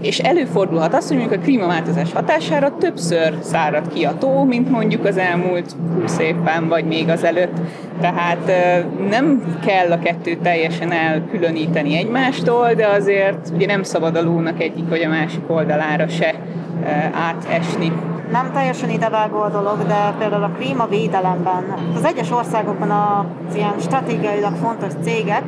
[0.00, 5.04] és előfordulhat az, hogy mondjuk a klímaváltozás hatására többször szárad ki a tó, mint mondjuk
[5.04, 7.56] az elmúlt 20 évben, vagy még az előtt.
[8.00, 8.52] Tehát
[9.10, 14.88] nem kell a kettőt teljesen elkülöníteni egymástól, de azért ugye nem szabad a lónak egyik
[14.88, 16.34] vagy a másik oldalára se
[17.12, 17.92] átesni
[18.30, 21.64] nem teljesen idevágó a dolog, de például a klímavédelemben
[21.96, 25.42] az egyes országokban az ilyen stratégiailag fontos cégek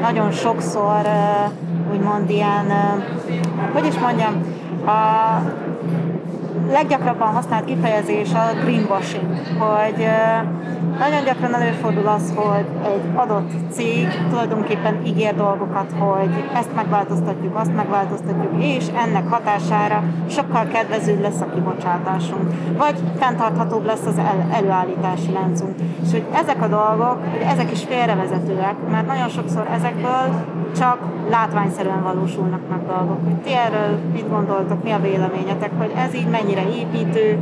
[0.00, 1.00] nagyon sokszor
[1.92, 2.66] úgymond ilyen,
[3.72, 4.42] hogy is mondjam,
[4.86, 5.40] a
[6.72, 9.26] leggyakrabban használt kifejezés a greenwashing,
[9.58, 10.06] hogy
[10.98, 17.74] nagyon gyakran előfordul az, hogy egy adott cég tulajdonképpen ígér dolgokat, hogy ezt megváltoztatjuk, azt
[17.74, 25.32] megváltoztatjuk, és ennek hatására sokkal kedvezőbb lesz a kibocsátásunk, vagy fenntarthatóbb lesz az el- előállítási
[25.32, 25.74] láncunk.
[26.04, 27.18] És hogy ezek a dolgok,
[27.52, 30.44] ezek is félrevezetőek, mert nagyon sokszor ezekből
[30.78, 30.98] csak
[31.30, 33.18] látványszerűen valósulnak meg dolgok.
[33.44, 37.38] Ti erről mit gondoltok, mi a véleményetek, hogy ez így mennyire építő,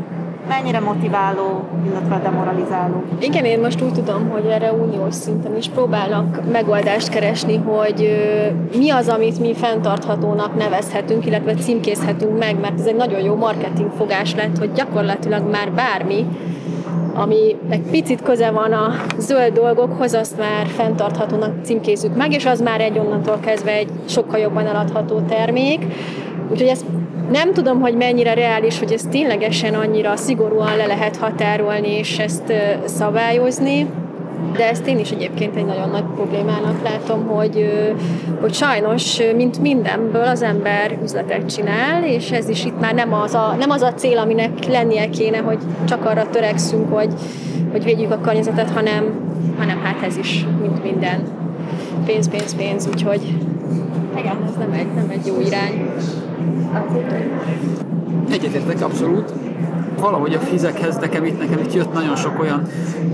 [0.49, 3.03] mennyire motiváló, illetve demoralizáló.
[3.19, 8.11] Igen, én most úgy tudom, hogy erre uniós szinten is próbálnak megoldást keresni, hogy
[8.77, 13.91] mi az, amit mi fenntarthatónak nevezhetünk, illetve címkézhetünk meg, mert ez egy nagyon jó marketing
[13.97, 16.27] fogás lett, hogy gyakorlatilag már bármi,
[17.15, 22.61] ami egy picit köze van a zöld dolgokhoz, azt már fenntarthatónak címkézzük meg, és az
[22.61, 25.87] már egy onnantól kezdve egy sokkal jobban eladható termék.
[26.51, 26.85] Úgyhogy ezt
[27.31, 32.53] nem tudom, hogy mennyire reális, hogy ezt ténylegesen annyira szigorúan le lehet határolni és ezt
[32.85, 33.87] szabályozni,
[34.57, 37.73] de ezt én is egyébként egy nagyon nagy problémának látom, hogy,
[38.41, 43.35] hogy sajnos, mint mindenből az ember üzletet csinál, és ez is itt már nem az
[43.35, 47.13] a, nem az a cél, aminek lennie kéne, hogy csak arra törekszünk, hogy,
[47.71, 49.05] hogy védjük a környezetet, hanem,
[49.59, 51.23] hanem hát ez is, mint minden.
[52.07, 53.37] Pénz, pénz, pénz, úgyhogy
[54.19, 55.91] igen, ez nem egy, nem egy jó irány.
[58.31, 59.33] Egyetértek abszolút.
[60.01, 62.63] Valahogy a fizekhez nekem itt, nekem itt jött nagyon sok olyan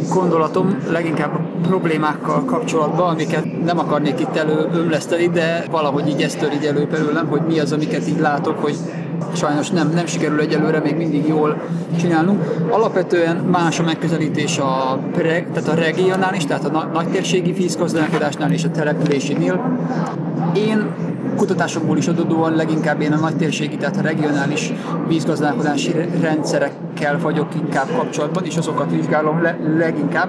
[0.08, 6.64] gondolatom, leginkább problémákkal kapcsolatban, amiket nem akarnék itt előömleszteni, de valahogy így ezt tör így
[6.64, 8.76] elő belőlem, hogy mi az, amiket így látok, hogy
[9.32, 11.60] sajnos nem, nem sikerül egyelőre még mindig jól
[12.00, 12.42] csinálnunk.
[12.70, 18.70] Alapvetően más a megközelítés a, preg, tehát a regionális, tehát a nagytérségi vízgazdálkodásnál és a
[18.70, 19.78] településénél.
[20.54, 20.86] Én
[21.36, 24.72] kutatásokból is adódóan leginkább én a nagytérségi, tehát a regionális
[25.08, 30.28] vízgazdálkodási rendszerekkel vagyok inkább kapcsolatban, és azokat vizsgálom le, leginkább.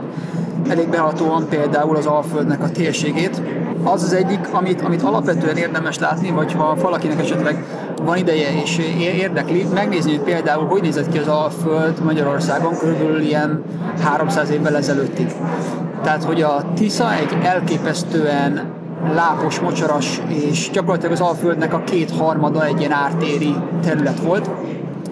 [0.69, 3.41] Elég behatóan például az Alföldnek a térségét.
[3.84, 7.65] Az az egyik, amit, amit alapvetően érdemes látni, vagy ha valakinek esetleg
[8.06, 13.63] van ideje és érdekli, megnézni, hogy például hogy nézett ki az Alföld Magyarországon körülbelül ilyen
[14.04, 15.27] 300 évvel ezelőttig.
[16.04, 18.70] Tehát, hogy a Tisza egy elképesztően
[19.13, 24.49] lápos, mocsaras, és gyakorlatilag az Alföldnek a két harmada egy ilyen ártéri terület volt.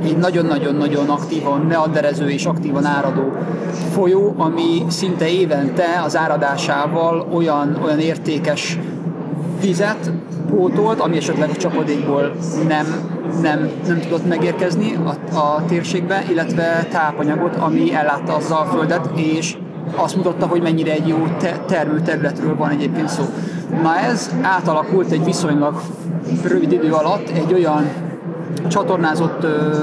[0.04, 3.32] Egy nagyon-nagyon-nagyon aktívan neaderező és aktívan áradó
[3.92, 8.80] folyó, ami szinte évente az áradásával olyan, olyan értékes
[9.62, 10.12] vizet
[10.50, 12.32] pótolt, ami esetleg a csapadékból
[12.68, 12.86] nem,
[13.42, 19.58] nem, nem tudott megérkezni a, a térségbe, illetve tápanyagot, ami ellátta az Alföldet, és
[19.96, 23.24] azt mutatta, hogy mennyire egy jó te- termőterületről van egyébként szó.
[23.84, 25.82] Na ez átalakult egy viszonylag
[26.44, 27.90] rövid idő alatt egy olyan
[28.68, 29.76] csatornázott ö,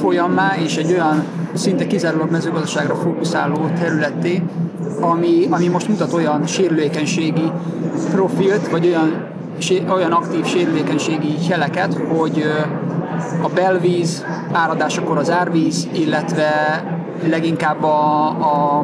[0.00, 4.42] folyammá és egy olyan szinte kizárólag mezőgazdaságra fókuszáló területté,
[5.00, 7.50] ami, ami most mutat olyan sérülékenységi
[8.10, 9.26] profilt, vagy olyan,
[9.88, 12.44] olyan aktív sérülékenységi jeleket, hogy
[13.42, 16.48] a belvíz áradásakor az árvíz, illetve
[17.28, 18.78] leginkább a, a,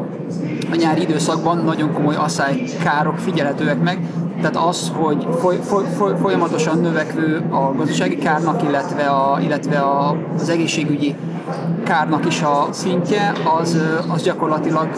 [0.71, 3.99] a nyári időszakban nagyon komoly asszálykárok figyelhetőek meg,
[4.40, 10.16] tehát az, hogy foly, foly, foly, folyamatosan növekvő a gazdasági kárnak, illetve, a, illetve a,
[10.38, 11.14] az egészségügyi
[11.85, 14.88] kárnak is a szintje, az, az gyakorlatilag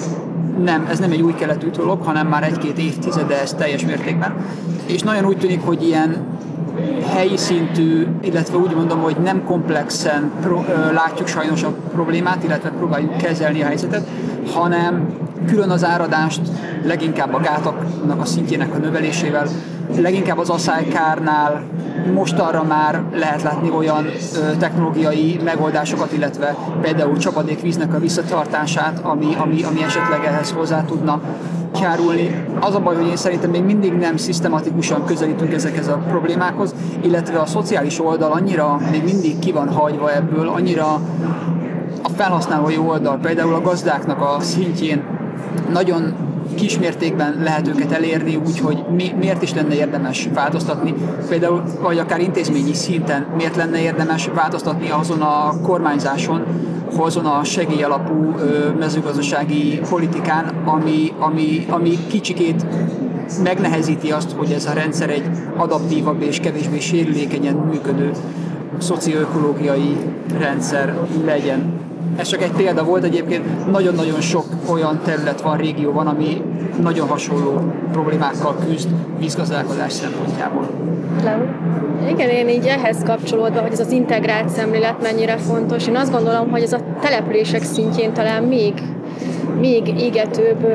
[0.65, 4.35] nem, ez nem egy új keletű dolog, hanem már egy-két évtizede ez teljes mértékben.
[4.87, 6.27] És nagyon úgy tűnik, hogy ilyen
[7.13, 12.71] helyi szintű, illetve úgy mondom, hogy nem komplexen pro, ö, látjuk sajnos a problémát, illetve
[12.71, 14.07] próbáljuk kezelni a helyzetet,
[14.55, 15.07] hanem
[15.47, 16.41] külön az áradást
[16.85, 19.47] leginkább a gátaknak a szintjének a növelésével,
[19.97, 21.63] leginkább az asszálykárnál
[22.15, 29.35] most arra már lehet látni olyan ö, technológiai megoldásokat, illetve például csapadékvíznek a visszatartását, ami,
[29.39, 31.21] ami, ami esetleg ehhez hozzá tudna
[31.81, 32.45] járulni.
[32.61, 37.39] Az a baj, hogy én szerintem még mindig nem szisztematikusan közelítünk ezekhez a problémákhoz, illetve
[37.39, 41.01] a szociális oldal annyira még mindig ki van hagyva ebből, annyira
[42.03, 45.05] a felhasználói oldal, például a gazdáknak a szintjén
[45.73, 46.15] nagyon
[46.55, 50.95] kismértékben lehet őket elérni, úgyhogy mi, miért is lenne érdemes változtatni,
[51.29, 56.45] például, vagy akár intézményi szinten miért lenne érdemes változtatni azon a kormányzáson,
[56.97, 58.35] azon a segélyalapú
[58.79, 62.67] mezőgazdasági politikán, ami, ami, ami kicsikét
[63.43, 65.25] megnehezíti azt, hogy ez a rendszer egy
[65.57, 68.11] adaptívabb és kevésbé sérülékenyen működő
[68.79, 69.97] szocioökológiai
[70.39, 71.82] rendszer legyen.
[72.17, 76.43] Ez csak egy példa volt, egyébként nagyon-nagyon sok olyan terület van, régió van, ami
[76.83, 80.69] nagyon hasonló problémákkal küzd vízgazdálkodás szempontjából.
[82.09, 86.51] Igen, én így ehhez kapcsolódva, hogy ez az integrált szemlélet mennyire fontos, én azt gondolom,
[86.51, 88.75] hogy ez a települések szintjén talán még
[89.61, 90.67] még égetőbb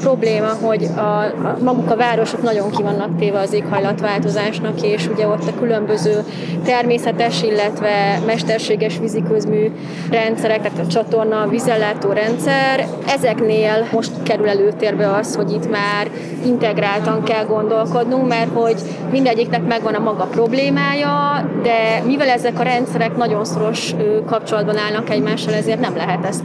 [0.00, 5.26] probléma, hogy a, a, maguk a városok nagyon ki vannak téve az éghajlatváltozásnak, és ugye
[5.26, 6.24] ott a különböző
[6.64, 9.72] természetes, illetve mesterséges víziközmű
[10.10, 16.10] rendszerek, tehát a csatorna, vízellátó rendszer, ezeknél most kerül előtérbe az, hogy itt már
[16.44, 18.76] integráltan kell gondolkodnunk, mert hogy
[19.10, 23.94] mindegyiknek megvan a maga problémája, de mivel ezek a rendszerek nagyon szoros
[24.26, 26.42] kapcsolatban állnak egymással, ezért nem lehet ezt,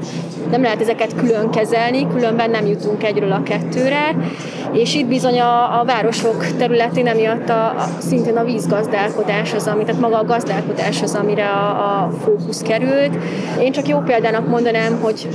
[0.51, 4.15] nem lehet ezeket külön kezelni, különben nem jutunk egyről a kettőre,
[4.71, 9.84] és itt bizony a, a városok területén emiatt a, a, szintén a vízgazdálkodás az, ami,
[9.84, 13.17] tehát maga a gazdálkodás az, amire a, a fókusz került.
[13.60, 15.28] Én csak jó példának mondanám, hogy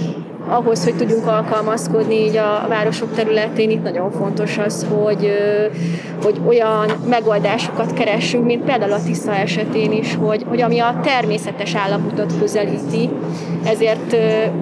[0.48, 5.32] ahhoz, hogy tudjunk alkalmazkodni így a városok területén, itt nagyon fontos az, hogy,
[6.22, 11.74] hogy olyan megoldásokat keressünk, mint például a Tisza esetén is, hogy, hogy ami a természetes
[11.74, 13.08] állapotot közelíti,
[13.64, 14.16] ezért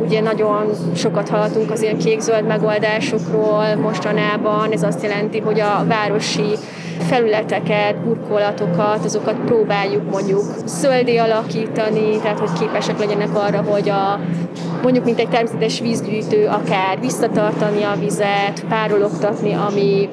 [0.04, 6.56] ugye nagyon sokat hallhatunk az ilyen kék-zöld megoldásokról mostanában, ez azt jelenti, hogy a városi
[6.98, 14.20] felületeket, burkolatokat, azokat próbáljuk mondjuk zöldé alakítani, tehát hogy képesek legyenek arra, hogy a,
[14.82, 20.08] mondjuk mint egy természetes vízgyűjtő akár visszatartani a vizet, párologtatni, ami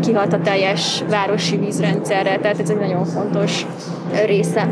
[0.00, 3.66] kihat a teljes városi vízrendszerre, tehát ez egy nagyon fontos
[4.26, 4.68] része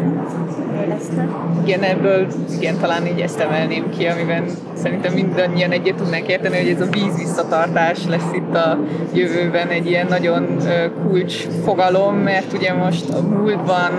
[1.65, 6.69] Igen, ebből igen, talán így ezt emelném ki, amiben szerintem mindannyian egyet tudnánk érteni, hogy
[6.69, 8.79] ez a víz visszatartás lesz itt a
[9.13, 10.59] jövőben egy ilyen nagyon
[11.07, 13.91] kulcs fogalom, mert ugye most a múltban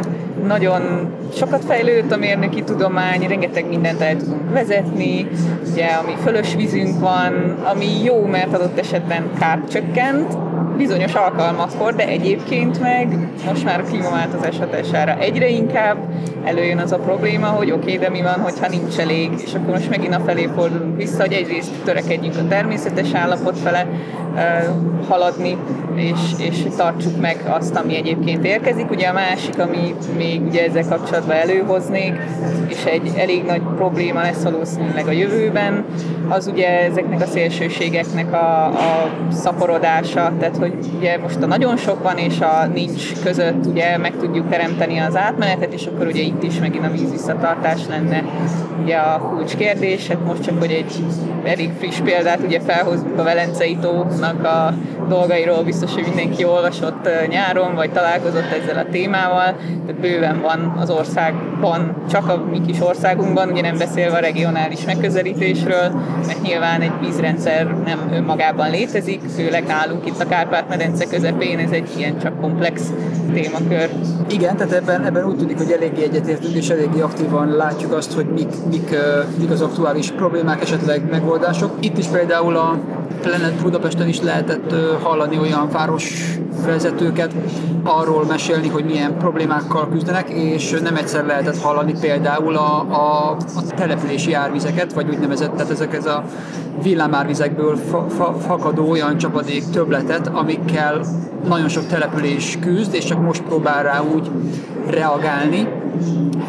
[0.47, 5.28] nagyon sokat fejlődött a mérnöki tudomány, rengeteg mindent el tudunk vezetni,
[5.72, 10.38] ugye ami fölös vízünk van, ami jó, mert adott esetben kárt csökkent,
[10.80, 15.98] bizonyos alkalmakkor, de egyébként meg most már a klímaváltozás hatására egyre inkább
[16.44, 19.74] előjön az a probléma, hogy oké, okay, de mi van, hogyha nincs elég, és akkor
[19.74, 23.88] most megint a felé fordulunk vissza, hogy egyrészt törekedjünk a természetes állapot fele
[24.34, 25.58] uh, haladni,
[25.96, 28.92] és, és tartsuk meg azt, ami egyébként érkezik.
[28.92, 32.13] Ugye a másik, ami még ugye ezzel kapcsolatban előhoznék,
[32.67, 35.86] és egy elég nagy probléma lesz valószínűleg a jövőben,
[36.27, 42.03] az ugye ezeknek a szélsőségeknek a, a szaporodása, tehát hogy ugye most a nagyon sok
[42.03, 46.43] van és a nincs között ugye meg tudjuk teremteni az átmenetet, és akkor ugye itt
[46.43, 48.23] is megint a vízvisszatartás lenne
[48.84, 51.03] ugye a kulcskérdés, hát most csak hogy egy
[51.43, 54.73] elég friss példát ugye felhozzuk a Velencei tónak a
[55.08, 59.55] dolgairól, biztos, hogy mindenki olvasott nyáron, vagy találkozott ezzel a témával,
[59.86, 64.86] tehát bőven van az országban, csak a mi kis országunkban, ugye nem beszélve a regionális
[64.86, 65.91] megközelítésről,
[66.28, 71.89] mert nyilván egy vízrendszer nem önmagában létezik, főleg nálunk itt a Kárpát-medence közepén, ez egy
[71.98, 72.82] ilyen csak komplex
[73.34, 73.89] témakör.
[74.30, 78.26] Igen, tehát ebben, ebben úgy tűnik, hogy eléggé egyetértünk, és eléggé aktívan látjuk azt, hogy
[78.26, 78.95] mik, mik,
[79.39, 81.72] mik az aktuális problémák, esetleg megoldások.
[81.80, 82.78] Itt is például a
[83.22, 87.34] Planet Budapesten is lehetett hallani olyan városvezetőket,
[87.84, 93.62] arról mesélni, hogy milyen problémákkal küzdenek, és nem egyszer lehetett hallani például a, a, a
[93.76, 96.24] települési árvizeket, vagy úgynevezett, tehát ezek ez a
[96.82, 101.02] villámárvizekből fa, fa, fakadó olyan csapadék töbletet, amikkel
[101.48, 104.30] nagyon sok település küzd, és csak most próbál rá úgy
[104.90, 105.68] reagálni,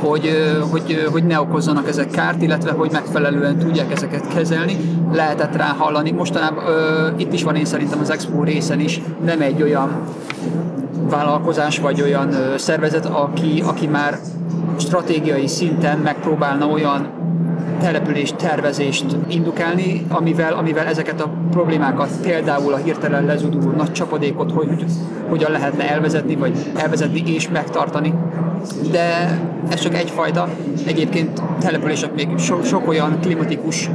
[0.00, 0.30] hogy,
[0.70, 4.76] hogy, hogy ne okozzanak ezek kárt, illetve hogy megfelelően tudják ezeket kezelni.
[5.12, 6.10] Lehetett rá hallani.
[6.10, 9.90] Mostanában ö, itt is van én szerintem az Expo részen is nem egy olyan
[11.10, 14.18] vállalkozás vagy olyan szervezet, aki, aki már
[14.78, 17.08] stratégiai szinten megpróbálna olyan
[17.80, 24.66] település tervezést indukálni, amivel, amivel ezeket a problémákat, például a hirtelen lezuduló nagy csapadékot, hogy,
[24.66, 24.84] hogy
[25.28, 28.14] hogyan lehetne elvezetni, vagy elvezetni és megtartani.
[28.90, 30.48] De ez csak egyfajta.
[30.86, 33.90] Egyébként települések még so, sok olyan klimatikus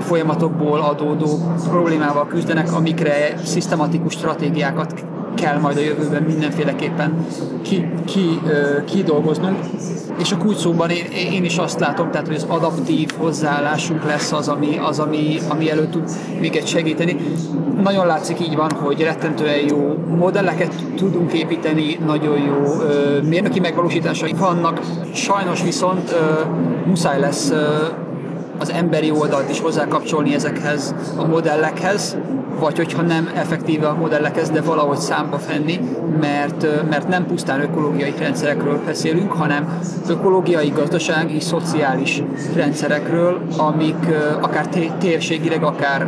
[0.00, 5.04] folyamatokból adódó problémával küzdenek, amikre szisztematikus stratégiákat
[5.40, 7.26] kell majd a jövőben mindenféleképpen
[7.62, 8.40] ki, ki,
[8.84, 9.58] kidolgoznunk.
[10.18, 14.48] És a kulcsszóban én, én is azt látom, tehát, hogy az adaptív hozzáállásunk lesz az,
[14.48, 17.16] ami, az, ami, ami előtt tud minket segíteni.
[17.82, 24.32] Nagyon látszik így van, hogy rettentően jó modelleket tudunk építeni, nagyon jó ö, mérnöki megvalósításai
[24.38, 24.80] vannak.
[25.14, 26.44] Sajnos viszont ö,
[26.86, 27.64] muszáj lesz ö,
[28.58, 32.16] az emberi oldalt is hozzákapcsolni ezekhez a modellekhez,
[32.58, 35.80] vagy hogyha nem effektíve a modellekhez, de valahogy számba fenni,
[36.20, 42.22] mert, mert nem pusztán ökológiai rendszerekről beszélünk, hanem ökológiai, gazdasági, szociális
[42.54, 44.06] rendszerekről, amik
[44.40, 44.66] akár
[44.98, 46.06] térségileg, akár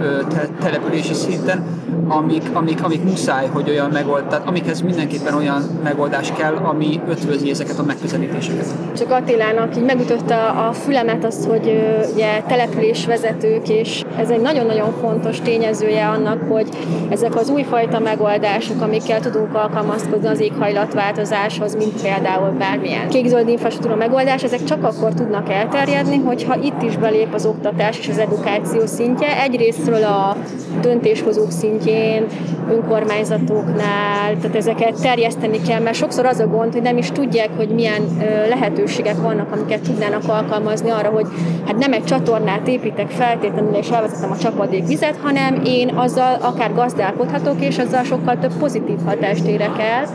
[0.60, 1.78] települési szinten
[2.10, 7.50] amik, amik, amik muszáj, hogy olyan megold, tehát amikhez mindenképpen olyan megoldás kell, ami ötvözi
[7.50, 8.66] ezeket a megközelítéseket.
[8.96, 11.82] Csak Attilának így megütötte a fülemet azt, hogy
[12.14, 16.68] ugye településvezetők, és ez egy nagyon-nagyon fontos tényezője annak, hogy
[17.08, 24.42] ezek az újfajta megoldások, amikkel tudunk alkalmazkodni az éghajlatváltozáshoz, mint például bármilyen kékzöld infrastruktúra megoldás,
[24.42, 29.42] ezek csak akkor tudnak elterjedni, hogyha itt is belép az oktatás és az edukáció szintje.
[29.42, 30.36] Egyrésztről a
[30.80, 32.26] döntéshozók szintjén,
[32.70, 37.68] önkormányzatoknál, tehát ezeket terjeszteni kell, mert sokszor az a gond, hogy nem is tudják, hogy
[37.68, 38.02] milyen
[38.48, 41.26] lehetőségek vannak, amiket tudnának alkalmazni arra, hogy
[41.66, 45.88] hát nem egy csatornát építek feltétlenül, és elvezetem a csapadék vizet, hanem én
[46.30, 50.06] azzal akár gazdálkodhatok, és azzal sokkal több pozitív hatást érek el.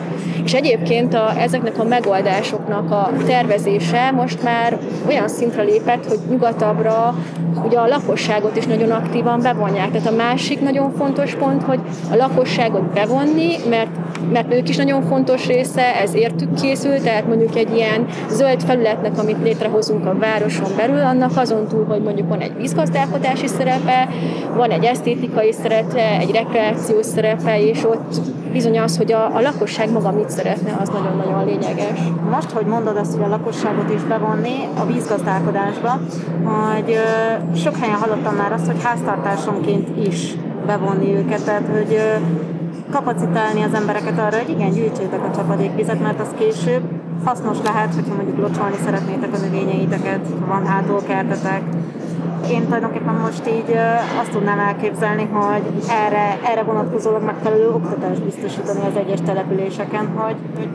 [0.44, 7.16] És egyébként a, ezeknek a megoldásoknak a tervezése most már olyan szintre lépett, hogy nyugatabbra
[7.64, 9.92] ugye a lakosságot is nagyon aktívan bevonják.
[9.92, 11.80] Tehát a másik nagyon fontos pont, hogy
[12.12, 13.90] a lakosságot bevonni, mert,
[14.32, 19.18] mert ők is nagyon fontos része, ez értük készül, tehát mondjuk egy ilyen zöld felületnek,
[19.18, 24.10] amit létrehozunk a városon belül, annak azon túl, hogy mondjuk van egy vízgazdálkodási szerepe,
[24.56, 25.52] van egy esztétikai
[25.96, 28.22] szerepe, egy rekreációs szerepe, és ott
[28.52, 32.00] bizony az, hogy a, a lakosság maga mit szeretne, az nagyon-nagyon lényeges.
[32.32, 36.00] Most, hogy mondod azt, hogy a lakosságot is bevonni a vízgazdálkodásba,
[36.44, 40.34] hogy ö, sok helyen hallottam már azt, hogy háztartásonként is
[40.66, 42.00] bevonni őket, tehát hogy
[42.92, 46.84] kapacitálni az embereket arra, hogy igen, gyűjtsétek a csapadékvizet, mert az később
[47.26, 51.62] hasznos lehet, hogyha mondjuk locsolni szeretnétek a növényeiteket, ha van hátul kertetek.
[52.52, 53.78] Én tulajdonképpen most így
[54.22, 55.64] azt tudnám elképzelni, hogy
[56.06, 60.70] erre, erre vonatkozólag megfelelő oktatást biztosítani az egyes településeken, hogy, hogy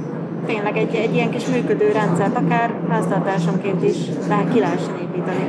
[0.46, 3.96] tényleg egy, egy ilyen kis működő rendszert, akár háztartásonként is
[4.28, 5.44] lehet, ki lehessen építeni.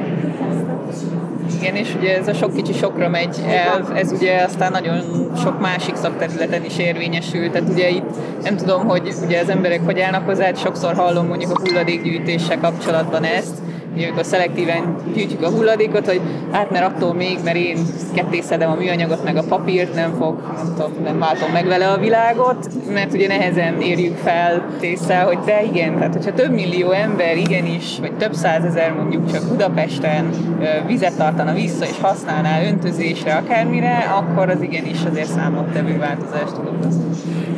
[1.59, 5.59] Igen, és ugye ez a sok kicsi sokra megy el, ez ugye aztán nagyon sok
[5.59, 7.49] másik szakterületen is érvényesül.
[7.49, 8.09] Tehát ugye itt
[8.43, 13.23] nem tudom, hogy ugye az emberek hogy állnak hozzá, sokszor hallom mondjuk a hulladékgyűjtéssel kapcsolatban
[13.23, 13.60] ezt,
[13.97, 16.21] amikor szelektíven gyűjtjük a hulladékot, hogy
[16.51, 17.77] hát mert attól még, mert én
[18.13, 21.97] kettészedem a műanyagot meg a papírt, nem fog, nem, tudom, nem váltom meg vele a
[21.97, 27.37] világot, mert ugye nehezen érjük fel tészre, hogy de igen, tehát hogyha több millió ember
[27.37, 30.29] igenis, vagy több százezer mondjuk csak Budapesten
[30.87, 37.03] vizet tartana vissza és használná öntözésre, akármire, akkor az igenis azért számottevő változást tud okozni.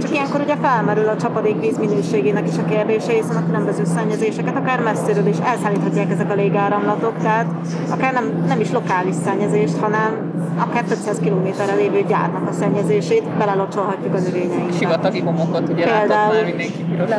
[0.02, 4.80] Csak ilyenkor ugye felmerül a csapadékvíz minőségének is a kérdése, hiszen a különböző szennyezéseket akár
[4.80, 7.46] messziről is elszállíthatják ezek a légáramlatok, tehát
[7.90, 14.14] akár nem, nem is lokális szennyezést, hanem akár 500 kilométerre lévő gyárnak a szennyezését belelocsolhatjuk
[14.14, 14.78] a növényeinkbe.
[14.78, 17.10] Sivatagi homokot ugye Például, már mindenki piros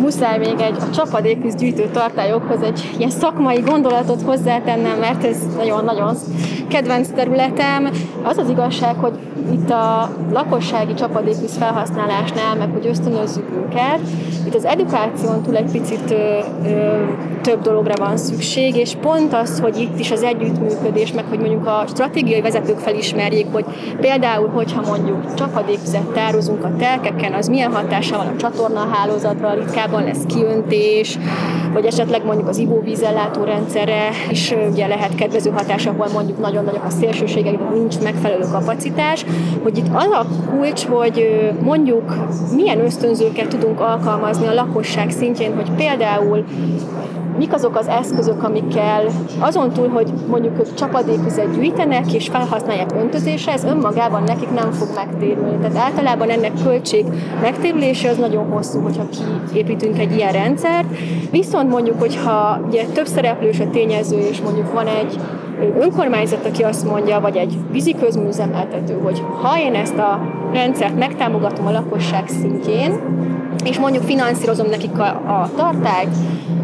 [0.00, 6.16] Muszáj még egy a csapadékvíz gyűjtő tartályokhoz egy ilyen szakmai gondolatot hozzátennem, mert ez nagyon-nagyon
[6.68, 7.88] kedvenc területem.
[8.22, 9.18] Az az igazság, hogy
[9.52, 14.00] itt a lakossági csapadékvíz felhasználásnál, meg hogy ösztönözzük őket,
[14.46, 17.04] itt az edukáción túl egy picit ö, ö,
[17.42, 21.66] több dologra van szükség, és pont az, hogy itt is az együttműködés, meg hogy mondjuk
[21.66, 23.64] a stratégiai vezetők felismerjék, hogy
[24.00, 29.54] például, hogyha mondjuk csapadékvizet tározunk a telkeken, az milyen hatása van a csatornahálózatra,
[29.88, 31.18] ritkábban lesz kiöntés,
[31.72, 36.84] vagy esetleg mondjuk az ivóvízellátó rendszerre is ugye lehet kedvező hatása, ahol mondjuk nagyon nagyok
[36.84, 39.24] a szélsőségek, nincs megfelelő kapacitás,
[39.62, 42.14] hogy itt az a kulcs, hogy mondjuk
[42.54, 46.44] milyen ösztönzőket tudunk alkalmazni a lakosság szintjén, hogy például
[47.38, 49.04] mik azok az eszközök, amikkel
[49.38, 54.88] azon túl, hogy mondjuk ők csapadékvizet gyűjtenek és felhasználják öntözésre, ez önmagában nekik nem fog
[54.94, 55.56] megtérülni.
[55.60, 57.04] Tehát általában ennek költség
[57.40, 59.08] megtérülése az nagyon hosszú, hogyha
[59.52, 60.86] kiépítünk egy ilyen rendszert.
[61.30, 65.20] Viszont mondjuk, hogyha ugye több szereplős a tényező, és mondjuk van egy
[65.80, 70.20] önkormányzat, aki azt mondja, vagy egy vízi közműzemeltető, hogy ha én ezt a
[70.52, 72.92] rendszert megtámogatom a lakosság szintjén,
[73.64, 76.14] és mondjuk finanszírozom nekik a, a tartályt,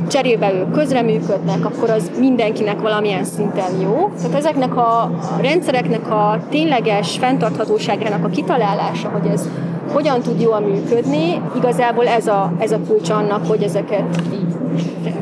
[0.08, 4.10] cserébe ők közreműködnek, akkor az mindenkinek valamilyen szinten jó.
[4.16, 9.48] Tehát ezeknek a rendszereknek a tényleges fenntarthatóságának a kitalálása, hogy ez
[9.92, 14.54] hogyan tud jól működni, igazából ez a, ez a kulcs annak, hogy ezeket így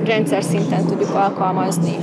[0.07, 1.97] rendszer szinten tudjuk alkalmazni.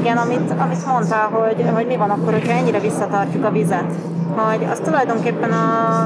[0.00, 3.92] Igen, amit, amit mondtál, hogy, hogy mi van akkor, hogyha ennyire visszatartjuk a vizet,
[4.36, 6.02] hogy az tulajdonképpen a,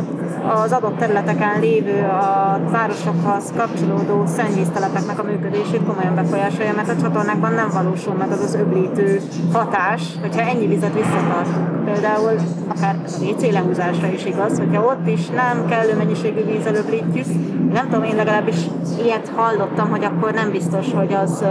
[0.63, 7.53] az adott területeken lévő a városokhoz kapcsolódó szennyvíztelepeknek a működését komolyan befolyásolja, mert a csatornákban
[7.53, 9.21] nem valósul meg az az öblítő
[9.53, 11.85] hatás, hogyha ennyi vizet visszatartunk.
[11.85, 12.33] Például
[12.69, 17.27] akár a WC lehúzásra is igaz, hogyha ott is nem kellő mennyiségű vízzel öblítjük,
[17.73, 18.57] nem tudom, én legalábbis
[19.05, 21.45] ilyet hallottam, hogy akkor nem biztos, hogy az,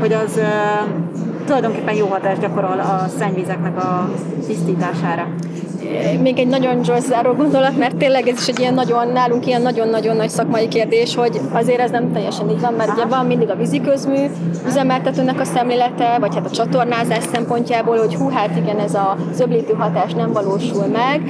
[0.00, 0.40] hogy az
[1.44, 4.08] tulajdonképpen jó hatást gyakorol a szennyvizeknek a
[4.46, 5.26] tisztítására
[6.20, 9.62] még egy nagyon gyors záró gondolat, mert tényleg ez is egy ilyen nagyon, nálunk ilyen
[9.62, 13.50] nagyon-nagyon nagy szakmai kérdés, hogy azért ez nem teljesen így van, mert ugye van mindig
[13.50, 14.26] a víziközmű
[14.66, 19.72] üzemeltetőnek a szemlélete, vagy hát a csatornázás szempontjából, hogy hú, hát igen, ez a zöblítő
[19.72, 21.22] hatás nem valósul meg,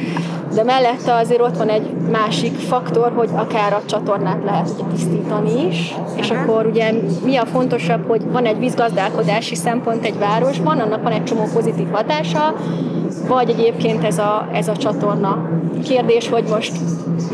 [0.54, 5.66] de mellette azért ott van egy másik faktor, hogy akár a csatornát lehet ugye tisztítani
[5.66, 6.92] is, és akkor ugye
[7.24, 11.90] mi a fontosabb, hogy van egy vízgazdálkodási szempont egy városban, annak van egy csomó pozitív
[11.90, 12.54] hatása,
[13.28, 15.48] vagy egyébként ez a, ez a csatorna
[15.84, 16.72] kérdés, hogy most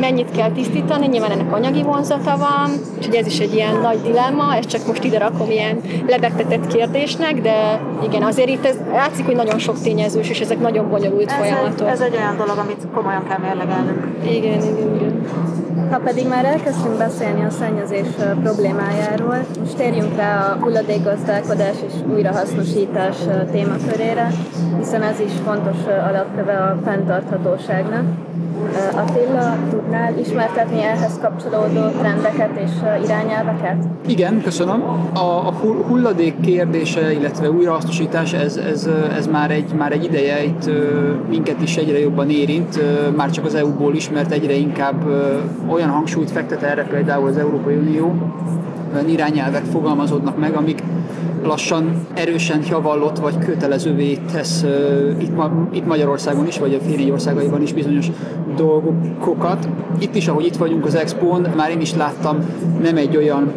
[0.01, 4.57] mennyit kell tisztítani, nyilván ennek anyagi vonzata van, úgyhogy ez is egy ilyen nagy dilemma,
[4.57, 9.37] ezt csak most ide rakom ilyen lebegtetett kérdésnek, de igen, azért itt ez látszik, hogy
[9.37, 11.87] nagyon sok tényezős, és ezek nagyon bonyolult ez folyamatok.
[11.87, 14.07] Egy, ez egy olyan dolog, amit komolyan kell mérlegelnünk.
[14.25, 15.27] Igen, igen, igen.
[15.91, 18.07] Ha pedig már elkezdtünk beszélni a szennyezés
[18.43, 23.17] problémájáról, most térjünk rá a hulladékgazdálkodás és újrahasznosítás
[23.51, 24.31] témakörére,
[24.79, 28.30] hiszen ez is fontos alapköve a fenntarthatóságnak.
[28.95, 32.71] Attila, tudnál ismertetni ehhez kapcsolódó trendeket és
[33.05, 33.77] irányelveket?
[34.07, 34.83] Igen, köszönöm.
[35.15, 35.53] A, a
[35.87, 40.71] hulladék kérdése, illetve újrahasznosítás, ez, ez, ez már, egy, már egy ideje itt
[41.29, 42.81] minket is egyre jobban érint,
[43.17, 45.05] már csak az EU-ból is, mert egyre inkább
[45.69, 48.15] olyan hangsúlyt fektet erre például az Európai Unió,
[48.95, 50.83] olyan irányelvek fogalmazódnak meg, amik
[51.45, 54.65] lassan erősen javallott vagy kötelezővé tesz
[55.19, 58.11] itt, ma, itt Magyarországon is, vagy a fél országaiban is bizonyos
[58.57, 59.69] dolgokat.
[59.99, 62.39] Itt is, ahogy itt vagyunk az Expón, már én is láttam
[62.83, 63.53] nem egy olyan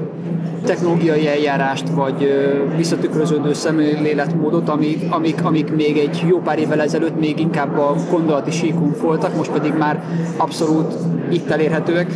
[0.63, 2.31] technológiai eljárást, vagy
[2.77, 8.51] visszatükröződő szemléletmódot, amik, amik, amik még egy jó pár évvel ezelőtt még inkább a gondolati
[8.51, 10.03] síkunk voltak, most pedig már
[10.37, 10.93] abszolút
[11.31, 12.13] itt elérhetőek.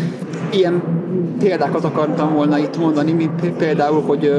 [0.51, 0.81] Ilyen
[1.39, 4.31] példákat akartam volna itt mondani, mint például, hogy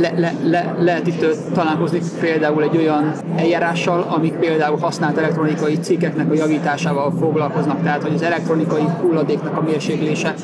[0.00, 6.30] le, le, le, lehet itt találkozni például egy olyan eljárással, amik például használt elektronikai cikkeknek
[6.30, 10.34] a javításával foglalkoznak, tehát hogy az elektronikai hulladéknak a mérséklése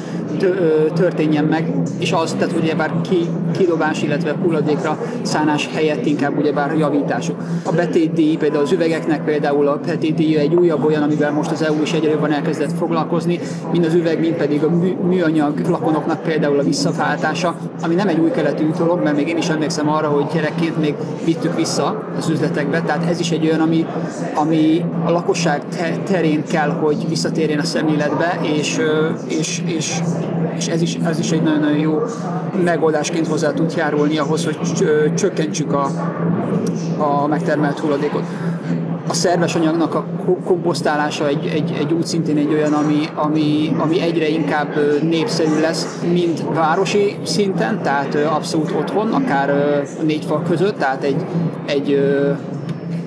[0.94, 3.18] történjen meg, és az, tehát ugyebár ki,
[3.58, 7.36] kidobás, illetve hulladékra szánás helyett inkább ugyebár javításuk.
[7.64, 11.82] A betétdíj, például az üvegeknek például a betétdíj egy újabb olyan, amivel most az EU
[11.82, 13.38] is egyre jobban elkezdett foglalkozni,
[13.72, 18.18] mind az üveg, mind pedig a mű, műanyag flakonoknak például a visszaváltása, ami nem egy
[18.18, 22.28] új keletű dolog, mert még én is emlékszem arra, hogy gyerekként még vittük vissza az
[22.28, 23.86] üzletekbe, tehát ez is egy olyan, ami,
[24.34, 25.62] ami a lakosság
[26.04, 28.80] terén kell, hogy visszatérjen a szemléletbe, és,
[29.28, 30.00] és, és
[30.58, 32.02] és ez is, ez is egy nagyon-nagyon jó
[32.64, 34.58] megoldásként hozzá tud járulni ahhoz, hogy
[35.14, 35.90] csökkentsük a,
[36.98, 38.24] a megtermelt hulladékot.
[39.08, 40.04] A szerves anyagnak a
[40.44, 46.00] komposztálása egy, egy, egy úgy szintén egy olyan, ami, ami, ami egyre inkább népszerű lesz,
[46.12, 51.24] mint városi szinten, tehát abszolút otthon, akár négy fal között, tehát egy,
[51.66, 52.00] egy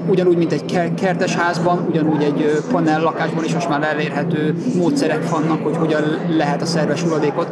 [0.08, 5.64] ugyanúgy, mint egy kertes házban, ugyanúgy egy panel lakásban is most már elérhető módszerek vannak,
[5.64, 7.48] hogy hogyan lehet a szerves hulladékot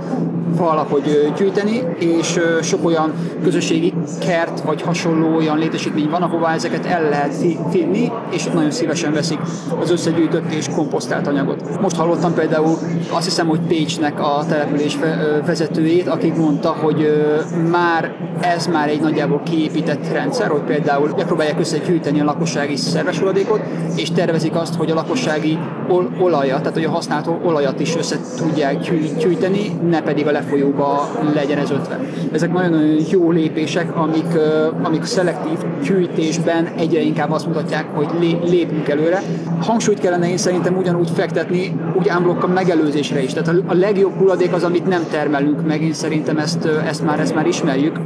[0.58, 7.10] valahogy gyűjteni, és sok olyan közösségi kert vagy hasonló olyan létesítmény van, ahová ezeket el
[7.10, 7.36] lehet
[7.70, 9.40] finni, és nagyon szívesen veszik
[9.80, 11.82] az összegyűjtött és komposztált anyagot.
[11.82, 12.78] Most hallottam például
[13.12, 14.98] azt hiszem, hogy Pécsnek a település
[15.46, 17.26] vezetőjét, akik mondta, hogy
[17.72, 23.62] már ez már egy nagyjából kiépített rendszer, hogy például megpróbálják összegyűjteni a lakossági szerves hulladékot,
[23.96, 25.58] és tervezik azt, hogy a lakossági
[25.90, 28.80] ol- olajat, tehát hogy a használt olajat is össze tudják
[29.20, 32.00] gyűjteni, ne pedig a lefolyóba legyen ez ötve.
[32.32, 34.38] Ezek nagyon-nagyon jó lépések, amik,
[34.84, 38.08] amik szelektív gyűjtésben egyre inkább azt mutatják, hogy
[38.46, 39.22] lépünk előre.
[39.62, 43.34] Hangsúlyt kellene én szerintem ugyanúgy fektetni, úgy ámblokk a megelőzésre is.
[43.34, 47.36] Tehát a legjobb hulladék az, amit nem termelünk meg, én szerintem ezt, ezt, már, ezt
[47.36, 48.00] már ismerjük.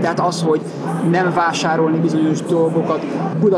[0.00, 0.60] Tehát az, hogy
[1.10, 3.04] nem vásárolni bizonyos dolgokat.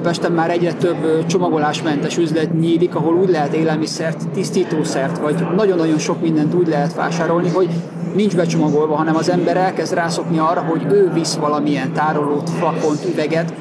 [0.02, 6.20] Budapesten már egyre több csomagolásmentes üzlet nyílik, ahol úgy lehet élelmiszert, tisztítószert, vagy nagyon-nagyon sok
[6.20, 7.68] mindent úgy lehet vásárolni, hogy
[8.14, 13.52] nincs becsomagolva, hanem az ember elkezd rászokni arra, hogy ő visz valamilyen tárolót, flakont, üveget,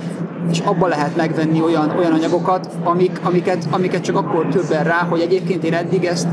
[0.52, 5.20] és abban lehet megvenni olyan, olyan anyagokat, amik, amiket, amiket csak akkor többen rá, hogy
[5.20, 6.28] egyébként én eddig ezt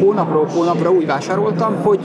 [0.00, 2.00] hónapról hónapra úgy vásároltam, hogy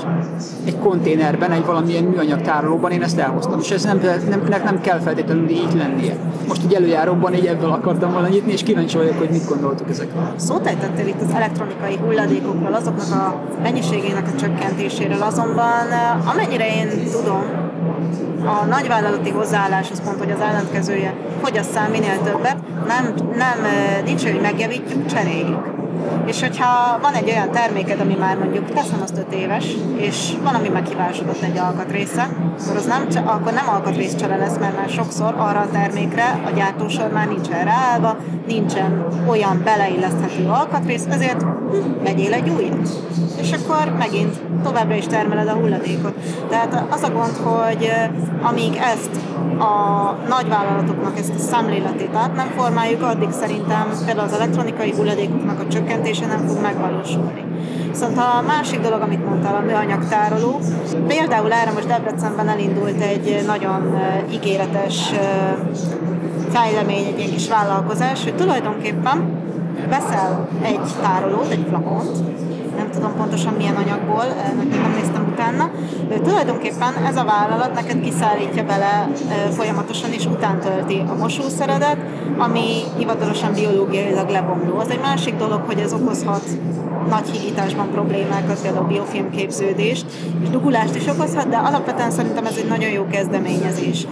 [0.66, 5.00] egy konténerben, egy valamilyen műanyag tárolóban én ezt elhoztam, és ez nem, nem, nem kell
[5.00, 6.16] feltétlenül így lennie.
[6.48, 10.34] Most egy előjáróban így ebből akartam volna nyitni, és kíváncsi vagyok, hogy mit gondoltuk ezekről.
[10.36, 15.86] Szót ejtettél itt az elektronikai hulladékokról, azoknak a mennyiségének a csökkentéséről, azonban
[16.26, 17.44] amennyire én tudom,
[18.46, 21.14] a nagyvállalati hozzáállás az pont, hogy az ellentkezője
[21.44, 22.58] fogyasszál minél többet,
[22.88, 23.58] nem, nem
[24.06, 25.75] nincs, hogy megjavítjuk, cseréljük.
[26.26, 29.66] És hogyha van egy olyan terméked, ami már mondjuk teszem azt 5 éves,
[29.96, 32.30] és van, ami meghibásodott egy alkatrésze,
[32.60, 37.12] akkor, az nem, akkor nem alkatrészcsere lesz, mert már sokszor arra a termékre a gyártósor
[37.12, 38.18] már nincsen ráállva,
[38.48, 42.89] nincsen olyan beleilleszthető alkatrész, ezért hm, vegyél egy újat.
[43.41, 46.14] És akkor megint továbbra is termeled a hulladékot.
[46.50, 47.91] Tehát az a gond, hogy
[48.41, 49.10] amíg ezt
[49.60, 55.68] a nagyvállalatoknak ezt a szemléletét át nem formáljuk, addig szerintem például az elektronikai hulladékoknak a
[55.68, 55.85] csökkentése
[56.28, 57.44] nem fog megvalósulni.
[57.90, 60.60] Viszont a másik dolog, amit mondtál, a műanyagtároló,
[61.08, 63.98] például erre most Debrecenben elindult egy nagyon
[64.32, 65.14] ígéretes
[66.50, 69.44] fejlemény, egy ilyen kis vállalkozás, hogy tulajdonképpen
[69.90, 72.18] veszel egy tárolót, egy flakont,
[72.78, 74.24] nem tudom pontosan milyen anyagból,
[74.58, 75.70] nem néztem utána.
[76.24, 79.10] Tulajdonképpen ez a vállalat neked kiszállítja bele
[79.52, 81.98] folyamatosan, és utántölti a mosószeredet,
[82.38, 84.78] ami hivatalosan biológiailag lebomló.
[84.80, 86.44] Az egy másik dolog, hogy ez okozhat
[87.10, 90.06] nagy higításban problémákat, például biofilmképződést,
[90.42, 94.08] és dugulást is okozhat, de alapvetően szerintem ez egy nagyon jó kezdeményezés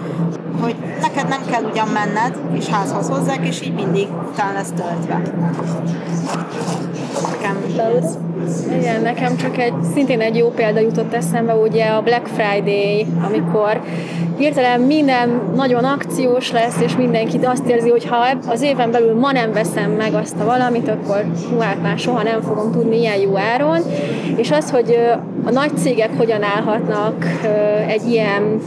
[0.64, 5.22] hogy neked nem kell ugyan menned, és házhoz hozzák, és így mindig után lesz töltve.
[7.32, 7.58] Nekem
[8.80, 13.82] igen, nekem csak egy, szintén egy jó példa jutott eszembe, ugye a Black Friday, amikor
[14.38, 19.32] hirtelen minden nagyon akciós lesz, és mindenki azt érzi, hogy ha az éven belül ma
[19.32, 23.20] nem veszem meg azt a valamit, akkor hú, hát már soha nem fogom tudni ilyen
[23.20, 23.80] jó áron.
[24.36, 24.98] És az, hogy
[25.46, 27.26] a nagy cégek hogyan állhatnak
[27.88, 28.62] egy ilyen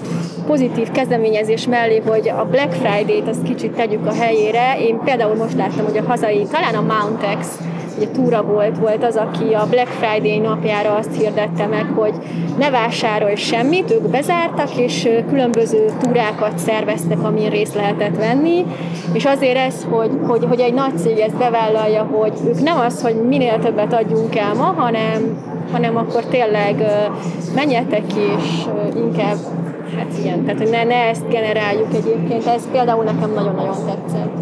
[0.46, 4.80] pozitív kezdeményezés mellé, hogy a Black Friday-t azt kicsit tegyük a helyére.
[4.80, 7.58] Én például most láttam, hogy a hazai, talán a Mountex
[7.96, 12.14] ugye túra volt, volt az, aki a Black Friday napjára azt hirdette meg, hogy
[12.58, 18.64] ne vásárolj semmit, ők bezártak, és különböző túrákat szerveztek, amin részt lehetett venni,
[19.12, 23.02] és azért ez, hogy, hogy, hogy egy nagy cég ezt bevállalja, hogy ők nem az,
[23.02, 25.38] hogy minél többet adjunk el ma, hanem,
[25.72, 26.84] hanem akkor tényleg
[27.54, 28.64] menjetek és
[28.96, 29.36] inkább
[29.96, 34.34] hát igen, tehát hogy ne, ne ezt generáljuk egyébként, ez például nekem nagyon-nagyon tetszett.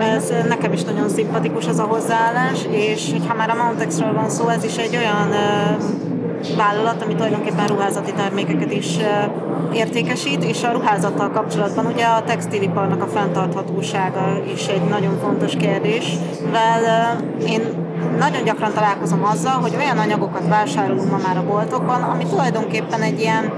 [0.00, 4.48] Ez nekem is nagyon szimpatikus az a hozzáállás, és ha már a Mountex-ről van szó,
[4.48, 5.28] ez is egy olyan
[6.56, 8.96] vállalat, ami tulajdonképpen ruházati termékeket is
[9.72, 16.12] értékesít, és a ruházattal kapcsolatban ugye a textiliparnak a fenntarthatósága is egy nagyon fontos kérdés,
[16.44, 17.16] mivel
[17.48, 17.85] én
[18.18, 23.20] nagyon gyakran találkozom azzal, hogy olyan anyagokat vásárolunk ma már a boltokban, ami tulajdonképpen egy
[23.20, 23.52] ilyen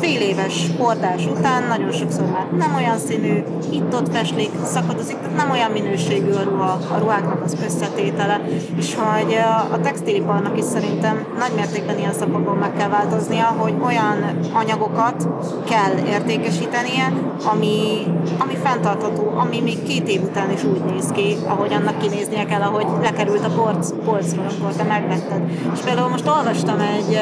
[0.00, 5.50] fél éves hordás után nagyon sokszor már nem olyan színű, itt-ott feslik, szakadozik, tehát nem
[5.50, 8.40] olyan minőségű a ruha, a ruháknak az összetétele,
[8.76, 9.38] és hogy
[9.72, 15.28] a textiliparnak is szerintem nagy mértékben ilyen szakokban meg kell változnia, hogy olyan anyagokat
[15.68, 17.12] kell értékesítenie,
[17.52, 18.06] ami,
[18.38, 22.60] ami fenntartható, ami még két év után is úgy néz ki, ahogy annak kinéznie kell,
[22.60, 25.40] ahogy lekerült a polc, polcról, amikor te megvetted.
[25.74, 27.18] És például most olvastam egy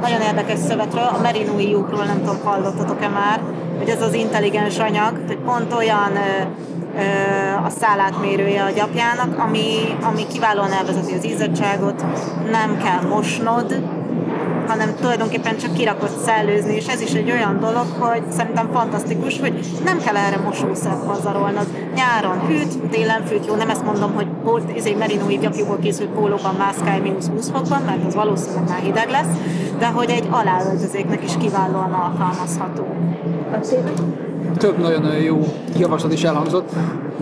[0.00, 3.40] nagyon érdekes szövetről, a Merinoi lyukról, nem tudom, hallottatok-e már,
[3.78, 6.12] hogy ez az intelligens anyag, hogy pont olyan
[7.64, 12.04] a szálátmérője a gyapjának, ami, ami kiválóan elvezeti az izzadságot,
[12.50, 13.82] nem kell mosnod,
[14.66, 19.66] hanem tulajdonképpen csak kirakott szellőzni, és ez is egy olyan dolog, hogy szerintem fantasztikus, hogy
[19.84, 21.66] nem kell erre mosószert pazarolnod.
[21.94, 26.54] Nyáron hűt, télen fűt, jó, nem ezt mondom, hogy port, izé, merinói gyapjúból készült pólóban
[26.58, 29.36] mászkálj mínusz 20 fokban, mert az valószínűleg már hideg lesz,
[29.78, 32.86] de hogy egy aláöltözéknek is kiválóan alkalmazható.
[34.56, 35.40] Több nagyon jó
[35.78, 36.72] javaslat is elhangzott.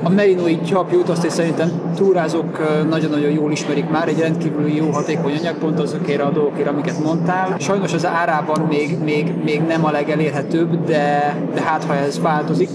[0.02, 2.58] A merinói gyapjút azt is szerintem túrázók
[2.88, 7.56] nagyon-nagyon jól ismerik már, egy rendkívül jó hatékony anyag, pont azokért a dolgokért, amiket mondtál.
[7.58, 12.68] Sajnos az árában még, még, még nem a legelérhetőbb, de, de hát ha ez változik.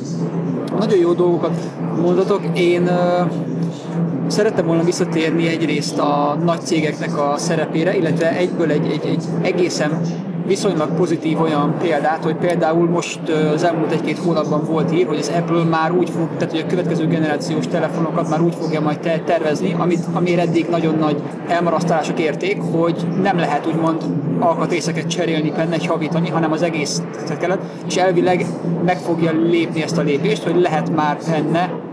[0.80, 1.56] Nagyon jó dolgokat
[2.02, 2.42] mondatok.
[2.54, 2.90] Én
[4.32, 10.02] szerettem volna visszatérni egyrészt a nagy cégeknek a szerepére, illetve egyből egy, egy, egy egészen
[10.48, 13.20] viszonylag pozitív olyan példát, hogy például most
[13.54, 16.70] az elmúlt egy-két hónapban volt ír, hogy az Apple már úgy fog, tehát hogy a
[16.70, 22.62] következő generációs telefonokat már úgy fogja majd tervezni, amit, amire eddig nagyon nagy elmarasztalások érték,
[22.62, 24.02] hogy nem lehet úgymond
[24.40, 27.02] alkatrészeket cserélni benne, javítani, hanem az egész
[27.40, 28.46] kellett, és elvileg
[28.86, 31.86] meg fogja lépni ezt a lépést, hogy lehet már benne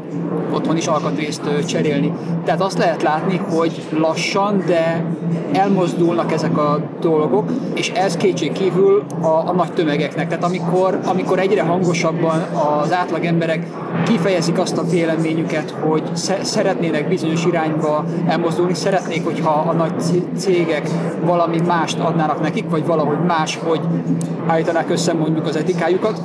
[0.52, 2.12] otthon is alkatrészt cserélni.
[2.44, 5.04] Tehát azt lehet látni, hogy lassan, de
[5.52, 10.28] elmozdulnak ezek a dolgok, és ez kétség kívül a, a nagy tömegeknek.
[10.28, 12.42] Tehát amikor, amikor egyre hangosabban
[12.82, 13.66] az átlag emberek
[14.04, 16.02] kifejezik azt a véleményüket, hogy
[16.42, 19.92] szeretnének bizonyos irányba elmozdulni, szeretnék, hogyha a nagy
[20.36, 20.88] cégek
[21.24, 23.80] valami mást adnának nekik, vagy valahogy más, hogy
[24.46, 26.20] állítanák össze mondjuk az etikájukat,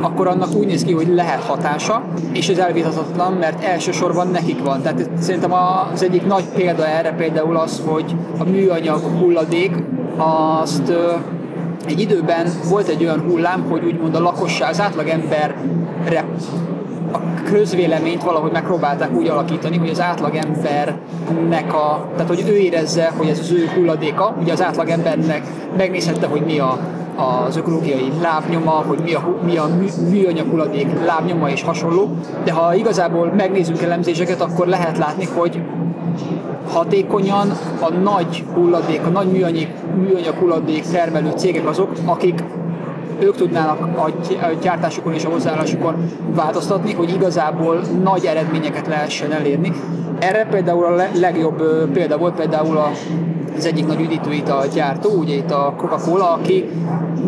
[0.00, 4.82] akkor annak úgy néz ki, hogy lehet hatása, és ez elvitathatatlan, mert elsősorban nekik van.
[4.82, 5.52] Tehát szerintem
[5.92, 9.76] az egyik nagy példa erre például az, hogy a műanyag hulladék
[10.16, 10.92] azt
[11.86, 16.24] egy időben volt egy olyan hullám, hogy úgymond a lakosság, az átlagemberre
[17.12, 23.28] a közvéleményt valahogy megpróbálták úgy alakítani, hogy az átlagembernek a, tehát hogy ő érezze, hogy
[23.28, 25.42] ez az ő hulladéka, ugye az átlagembernek
[25.76, 26.78] megnézhette, hogy mi a
[27.16, 32.08] az ökológiai lábnyoma, hogy mi a, mi a mű, műanyag hulladék lábnyoma és hasonló,
[32.44, 35.62] de ha igazából megnézzünk elemzéseket, akkor lehet látni, hogy
[36.72, 37.50] hatékonyan
[37.80, 42.44] a nagy hulladék, a nagy műanyag, műanyag hulladék termelő cégek azok, akik
[43.20, 44.10] ők tudnának a
[44.62, 45.94] gyártásukon és a hozzáállásukon
[46.34, 49.72] változtatni, hogy igazából nagy eredményeket lehessen elérni.
[50.18, 52.90] Erre például a legjobb példa volt például a
[53.56, 56.68] az egyik nagy üdítőital gyártó, ugye itt a Coca-Cola, aki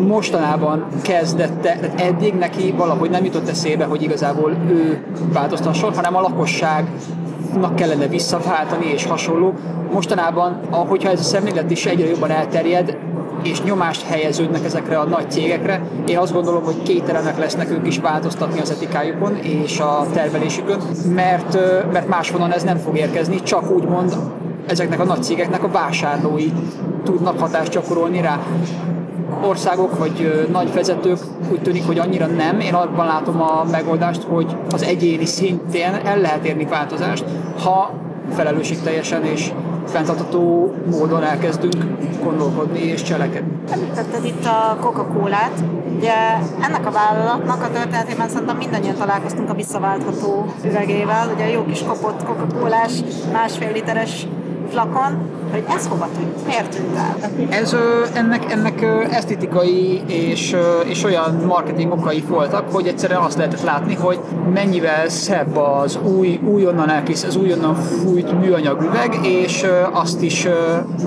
[0.07, 7.75] mostanában kezdette, eddig neki valahogy nem jutott eszébe, hogy igazából ő változtasson, hanem a lakosságnak
[7.75, 9.53] kellene visszaváltani és hasonló.
[9.91, 12.97] Mostanában, ahogyha ez a szemlélet is egyre jobban elterjed,
[13.43, 15.81] és nyomást helyeződnek ezekre a nagy cégekre.
[16.07, 20.79] Én azt gondolom, hogy kételenek lesznek ők is változtatni az etikájukon és a termelésükön,
[21.15, 21.57] mert,
[21.91, 24.15] mert máshonnan ez nem fog érkezni, csak úgymond
[24.67, 26.51] ezeknek a nagy cégeknek a vásárlói
[27.03, 28.39] tudnak hatást gyakorolni rá.
[29.43, 31.17] Országok vagy nagy vezetők
[31.51, 32.59] úgy tűnik, hogy annyira nem.
[32.59, 37.25] Én abban látom a megoldást, hogy az egyéni szintén el lehet érni változást,
[37.63, 37.91] ha
[38.33, 39.51] felelősségteljesen és
[39.85, 41.85] fenntartató módon elkezdünk
[42.23, 43.51] gondolkodni és cselekedni.
[43.71, 45.63] Említetted itt a Coca-Colát.
[45.97, 46.13] Ugye
[46.61, 51.31] ennek a vállalatnak a történetében szerintem mindannyian találkoztunk a visszaváltható üvegével.
[51.35, 52.91] Ugye a jó kis kopott Coca-Colás,
[53.31, 54.27] másfél literes
[54.75, 56.45] flakon, hogy ez hova tűnt?
[56.47, 57.15] Miért tűnt el?
[57.49, 57.75] Ez,
[58.13, 60.55] ennek, ennek esztetikai és,
[60.85, 64.19] és olyan marketing okai voltak, hogy egyszerűen azt lehetett látni, hogy
[64.53, 70.47] mennyivel szebb az új, újonnan elkész, az újonnan fújt műanyag üveg, és azt is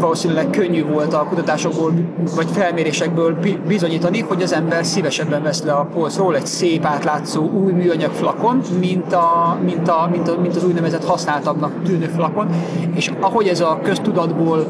[0.00, 1.92] valószínűleg könnyű volt a kutatásokból
[2.36, 7.72] vagy felmérésekből bizonyítani, hogy az ember szívesebben vesz le a polcról egy szép átlátszó új
[7.72, 12.48] műanyag flakon, mint, a, mint, a, mint, a, mint az úgynevezett használtabbnak tűnő flakon,
[12.94, 14.66] és ahogy ez a köztudatból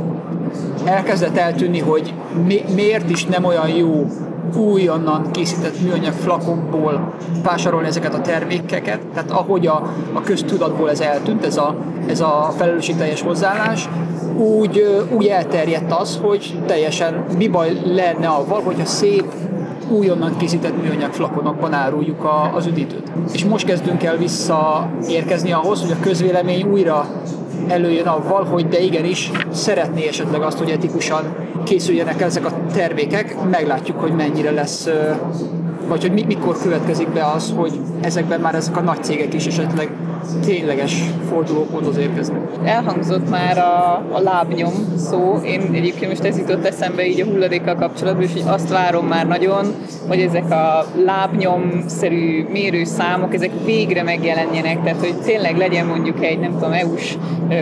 [0.84, 2.14] elkezdett eltűnni, hogy
[2.47, 4.07] mi, miért is nem olyan jó
[4.57, 7.12] újonnan készített műanyag flakonból
[7.43, 11.76] vásárolni ezeket a termékeket, tehát ahogy a, a köztudatból ez eltűnt, ez a,
[12.09, 13.89] ez a felelősségteljes hozzáállás,
[14.36, 19.24] úgy, úgy elterjedt az, hogy teljesen mi baj lenne avval, hogyha szép
[19.91, 23.12] újonnan készített műanyag flakonokban áruljuk a, az üdítőt.
[23.32, 27.09] És most kezdünk el visszaérkezni ahhoz, hogy a közvélemény újra
[27.69, 31.23] előjön avval, hogy de igenis szeretné esetleg azt, hogy etikusan
[31.64, 34.89] készüljenek ezek a termékek, meglátjuk, hogy mennyire lesz
[35.89, 39.91] vagy hogy mikor következik be az, hogy ezekben már ezek a nagy cégek is esetleg
[40.45, 42.41] tényleges fordulóponthoz érkeznek.
[42.64, 47.74] Elhangzott már a, a lábnyom szó, én egyébként most ez jutott eszembe így a hulladékkal
[47.74, 49.74] kapcsolatban, és hogy azt várom már nagyon,
[50.09, 56.53] hogy ezek a lábnyomszerű mérőszámok, ezek végre megjelenjenek, tehát hogy tényleg legyen mondjuk egy, nem
[56.53, 57.16] tudom, EU-s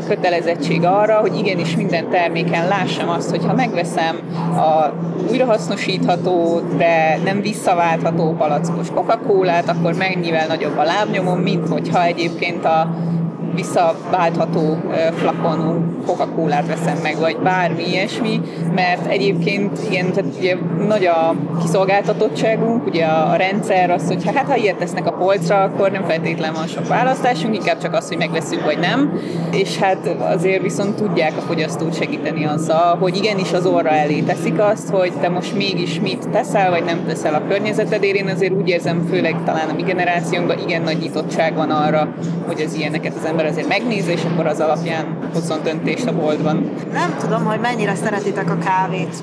[0.09, 4.17] kötelezettség arra, hogy igenis minden terméken lássam azt, hogy ha megveszem
[4.57, 4.93] a
[5.31, 13.16] újrahasznosítható, de nem visszaváltható palackos Coca-Colát, akkor mennyivel nagyobb a lábnyomom, mint hogyha egyébként a
[13.57, 14.77] visszaváltható
[15.15, 18.41] flakonú Coca-Colát veszem meg, vagy bármi ilyesmi,
[18.75, 24.57] mert egyébként igen, tehát ugye nagy a kiszolgáltatottságunk, ugye a rendszer az, hogy hát ha
[24.57, 28.65] ilyet tesznek a polcra, akkor nem feltétlen van sok választásunk, inkább csak az, hogy megveszünk
[28.65, 33.91] vagy nem, és hát azért viszont tudják a fogyasztót segíteni azzal, hogy igenis az orra
[33.91, 38.17] elé teszik azt, hogy te most mégis mit teszel, vagy nem teszel a környezetedért.
[38.17, 42.09] Én azért úgy érzem, főleg talán a mi generációnkban igen nagy nyitottság van arra,
[42.47, 46.71] hogy az ilyeneket az ember azért megnézi, és akkor az alapján hozzon döntést a boltban.
[46.93, 49.15] Nem tudom, hogy mennyire szeretitek a kávét.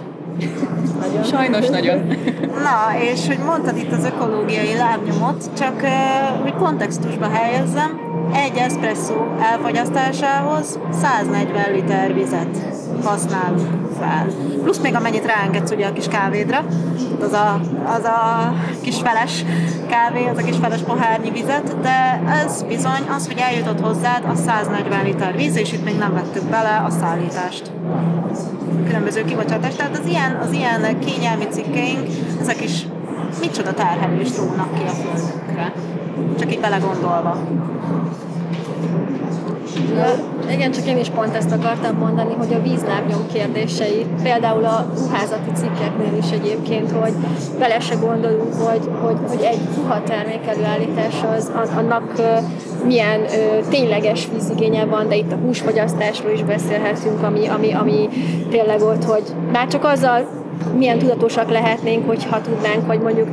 [1.00, 1.24] Nagyon.
[1.34, 1.98] Sajnos nagyon.
[2.64, 5.82] Na, és hogy mondtad itt az ökológiai lábnyomot, csak
[6.42, 8.00] hogy kontextusba helyezzem,
[8.34, 12.58] egy espresszó elfogyasztásához 140 liter vizet
[13.04, 14.28] használunk fel.
[14.64, 16.66] Plusz még amennyit ráengedsz ugye a kis kávédra,
[17.22, 19.46] az a, az a kis feles
[19.90, 24.36] kávé, az a kis feles pohárnyi vizet, de ez bizony az, hogy eljutott hozzád a
[24.36, 27.72] 140 liter víz, és itt még nem vettük bele a szállítást
[28.86, 29.78] különböző kibocsátást.
[29.78, 32.08] Tehát az ilyen, az ilyen kényelmi cikkeink,
[32.42, 32.86] ezek is
[33.40, 35.74] micsoda terhelést rónak ki a földünkre.
[36.40, 37.38] Csak így belegondolva.
[40.52, 45.52] Igen, csak én is pont ezt akartam mondani, hogy a vízlábnyom kérdései, például a ruházati
[45.54, 47.14] cikkeknél is egyébként, hogy
[47.60, 52.12] bele se gondolunk, hogy, hogy, hogy egy ruhatermék előállítás az, annak
[52.86, 58.10] milyen ö, tényleges vízigénye van, de itt a húsfogyasztásról is beszélhetünk, ami, ami, ami
[58.50, 60.26] tényleg ott, hogy már csak azzal
[60.78, 63.28] milyen tudatosak lehetnénk, hogyha tudnánk, hogy mondjuk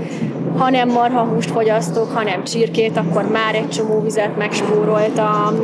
[0.59, 5.55] ha nem marha húst fogyasztok, hanem csirkét, akkor már egy csomó vizet megspóroltam,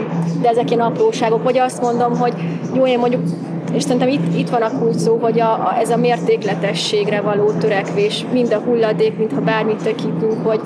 [0.41, 1.43] de ezek ilyen apróságok.
[1.43, 2.34] Vagy azt mondom, hogy
[2.74, 3.22] jó, én mondjuk
[3.72, 7.51] és szerintem itt, itt van a kulcs szó, hogy a, a, ez a mértékletességre való
[7.51, 10.61] törekvés, mind a hulladék, mint ha bármit tekintünk, hogy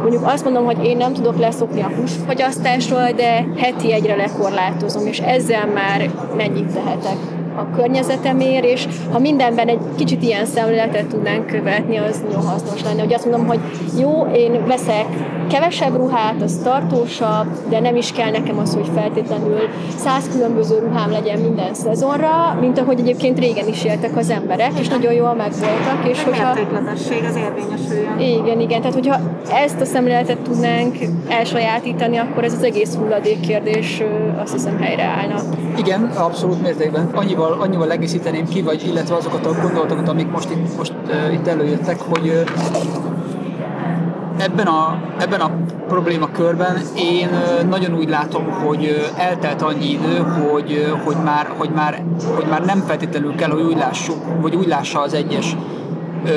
[0.00, 5.18] mondjuk azt mondom, hogy én nem tudok leszokni a húsfogyasztásról, de heti egyre lekorlátozom, és
[5.18, 7.16] ezzel már mennyit tehetek
[7.58, 13.00] a környezetemért, és ha mindenben egy kicsit ilyen szemléletet tudnánk követni, az nagyon hasznos lenne.
[13.00, 13.60] Hogy azt mondom, hogy
[13.98, 15.06] jó, én veszek
[15.48, 19.58] kevesebb ruhát, az tartósabb, de nem is kell nekem az, hogy feltétlenül
[19.96, 24.88] száz különböző ruhám legyen minden szezonra, mint ahogy egyébként régen is éltek az emberek, és
[24.88, 26.08] nagyon jól megvoltak.
[26.08, 26.48] És hogyha...
[26.50, 28.18] az érvényesüljön.
[28.18, 28.80] Igen, igen.
[28.80, 29.20] Tehát, hogyha
[29.52, 30.96] ezt a szemléletet tudnánk
[31.28, 34.02] elsajátítani, akkor ez az egész hulladék kérdés
[34.42, 35.36] azt hiszem helyreállna.
[35.78, 37.10] Igen, abszolút mértékben.
[37.14, 41.46] Annyival, annyival egészíteném ki, vagy illetve azokat a gondolatokat, amik most itt, most, uh, itt
[41.46, 42.48] előjöttek, hogy uh,
[44.38, 45.50] ebben a, ebben a
[45.88, 47.28] problémakörben én
[47.68, 52.02] nagyon úgy látom, hogy eltelt annyi idő, hogy, hogy, már, hogy, már,
[52.34, 55.56] hogy már nem feltétlenül kell, hogy úgy lássuk, vagy úgy lássa az egyes
[56.24, 56.30] ö,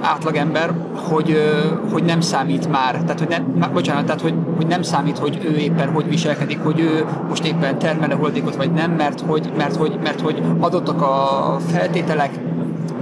[0.00, 0.70] átlagember,
[1.08, 5.18] hogy, ö, hogy nem számít már, tehát hogy nem, bocsánat, tehát hogy, hogy nem számít,
[5.18, 9.52] hogy ő éppen hogy viselkedik, hogy ő most éppen termele holdékot vagy nem, mert hogy,
[9.56, 12.30] mert hogy, mert hogy adottak a feltételek,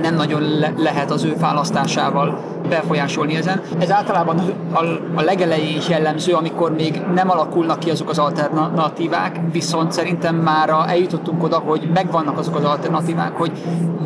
[0.02, 2.38] nem nagyon le- lehet az ő választásával
[2.68, 3.60] befolyásolni ezen.
[3.78, 4.38] Ez általában
[4.72, 4.84] a,
[5.14, 11.42] a legelején jellemző, amikor még nem alakulnak ki azok az alternatívák, viszont szerintem már eljutottunk
[11.42, 13.52] oda, hogy megvannak azok az alternatívák, hogy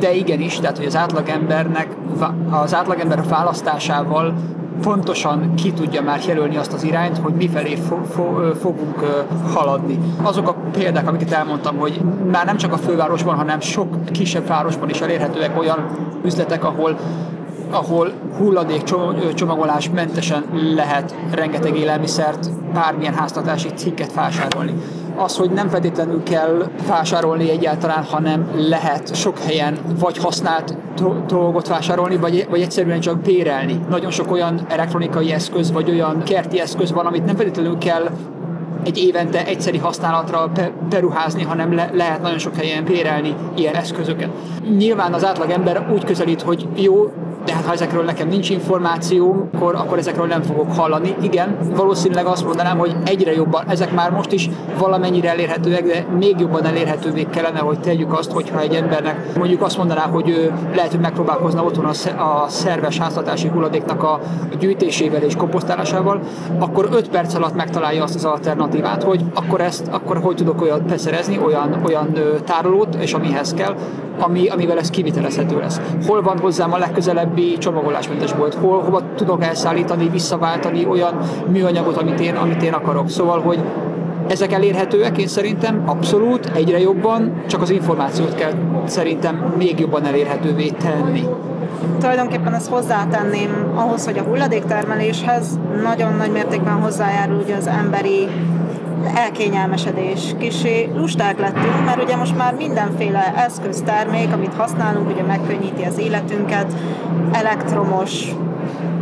[0.01, 1.89] de igenis, tehát hogy az átlagembernek,
[2.51, 4.35] az átlagember választásával
[4.83, 9.05] pontosan ki tudja már jelölni azt az irányt, hogy mifelé fo- fo- fogunk
[9.55, 9.99] haladni.
[10.23, 12.01] Azok a példák, amiket elmondtam, hogy
[12.31, 15.87] már nem csak a fővárosban, hanem sok kisebb városban is elérhetőek olyan
[16.25, 16.97] üzletek, ahol
[17.71, 18.83] ahol hulladék
[19.35, 24.75] csomagolás mentesen lehet rengeteg élelmiszert, bármilyen háztartási cikket vásárolni.
[25.19, 30.77] Az, hogy nem feltétlenül kell vásárolni egyáltalán, hanem lehet sok helyen vagy használt
[31.27, 33.81] dolgot vásárolni, vagy, vagy egyszerűen csak bérelni.
[33.89, 38.09] Nagyon sok olyan elektronikai eszköz, vagy olyan kerti eszköz van, amit nem feltétlenül kell
[38.85, 40.51] egy évente egyszeri használatra
[40.89, 44.29] beruházni, hanem le, lehet nagyon sok helyen bérelni ilyen eszközöket.
[44.77, 47.13] Nyilván az átlag ember úgy közelít, hogy jó,
[47.45, 51.15] de hát ha ezekről nekem nincs információ, akkor, akkor ezekről nem fogok hallani.
[51.21, 56.41] Igen, valószínűleg azt mondanám, hogy egyre jobban, ezek már most is valamennyire elérhetőek, de még
[56.41, 60.91] jobban elérhetővé kellene, hogy tegyük azt, hogyha egy embernek mondjuk azt mondaná, hogy ő lehet,
[60.91, 61.85] hogy megpróbálkozna otthon
[62.19, 64.21] a szerves háztartási hulladéknak a
[64.59, 66.21] gyűjtésével és komposztálásával,
[66.59, 70.83] akkor 5 perc alatt megtalálja azt az alternatívát, hogy akkor ezt, akkor hogy tudok olyat
[70.83, 72.13] beszerezni, olyan, olyan
[72.45, 73.75] tárolót, és amihez kell,
[74.21, 75.81] ami, amivel ez kivitelezhető lesz.
[76.07, 76.79] Hol van hozzám a
[77.29, 81.19] legközelebbi csomagolásmentes volt, hol, hova tudok elszállítani, visszaváltani olyan
[81.49, 83.11] műanyagot, amit én, amit én akarok.
[83.11, 83.59] Szóval, hogy
[84.29, 88.53] ezek elérhetőek, én szerintem abszolút, egyre jobban, csak az információt kell
[88.85, 91.25] szerintem még jobban elérhetővé tenni.
[92.01, 98.29] Tulajdonképpen ezt hozzátenném ahhoz, hogy a hulladéktermeléshez nagyon nagy mértékben hozzájárul ugye az emberi
[99.15, 100.35] elkényelmesedés.
[100.39, 106.73] Kisé lusták lettünk, mert ugye most már mindenféle eszköztermék, amit használunk, ugye megkönnyíti az életünket,
[107.33, 108.25] elektromos,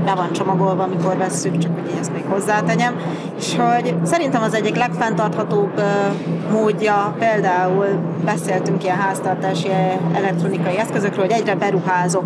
[0.06, 2.94] be van csomagolva, amikor vesszük, csak hogy ezt még hozzátegyem,
[3.38, 5.82] és hogy szerintem az egyik legfenntarthatóbb
[6.52, 7.86] módja, például
[8.24, 9.68] beszéltünk ilyen háztartási
[10.14, 12.24] elektronikai eszközökről, hogy egyre beruházok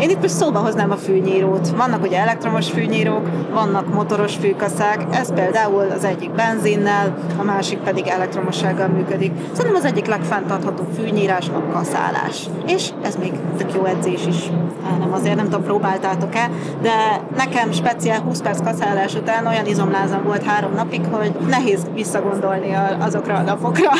[0.00, 1.68] én itt most szóba hoznám a fűnyírót.
[1.76, 8.06] Vannak ugye elektromos fűnyírók, vannak motoros fűkaszák, ez például az egyik benzinnel, a másik pedig
[8.06, 9.32] elektromossággal működik.
[9.52, 12.46] Szerintem az egyik legfenntarthatóbb fűnyírás a kaszálás.
[12.66, 14.50] És ez még tök jó edzés is.
[14.98, 16.50] Nem azért nem tudom, próbáltátok-e,
[16.82, 22.76] de nekem speciál 20 perc kaszálás után olyan izomlázam volt három napig, hogy nehéz visszagondolni
[23.00, 23.90] azokra a napokra.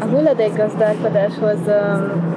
[0.00, 1.58] A hulladékgazdálkodáshoz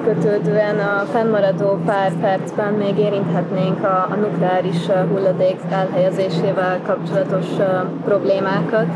[0.03, 7.45] kötődően a fennmaradó pár percben még érinthetnénk a, a nukleáris hulladék elhelyezésével kapcsolatos
[8.05, 8.88] problémákat,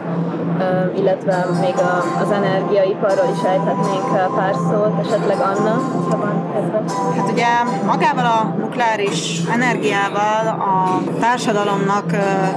[0.97, 5.73] illetve még a, az energiaiparról is ejthetnénk pár szót, esetleg Anna,
[6.09, 6.81] ha van kedve.
[7.17, 7.47] Hát ugye
[7.85, 12.05] magával a nukleáris energiával a társadalomnak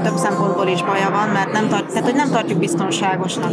[0.02, 3.50] több szempontból is baja van, mert nem, tart, tehát, hogy nem tartjuk biztonságosnak.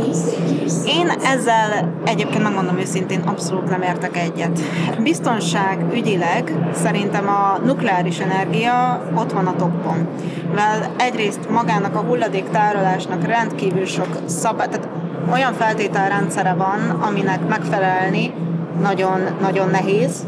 [0.86, 4.60] Én ezzel egyébként megmondom őszintén, abszolút nem értek egyet.
[5.00, 10.08] Biztonság ügyileg szerintem a nukleáris energia ott van a toppon.
[10.50, 14.88] Mivel egyrészt magának a hulladék tárolásnak rendkívül sok szabály, tehát
[15.32, 18.34] olyan feltételrendszere van, aminek megfelelni
[18.82, 20.26] nagyon, nagyon nehéz.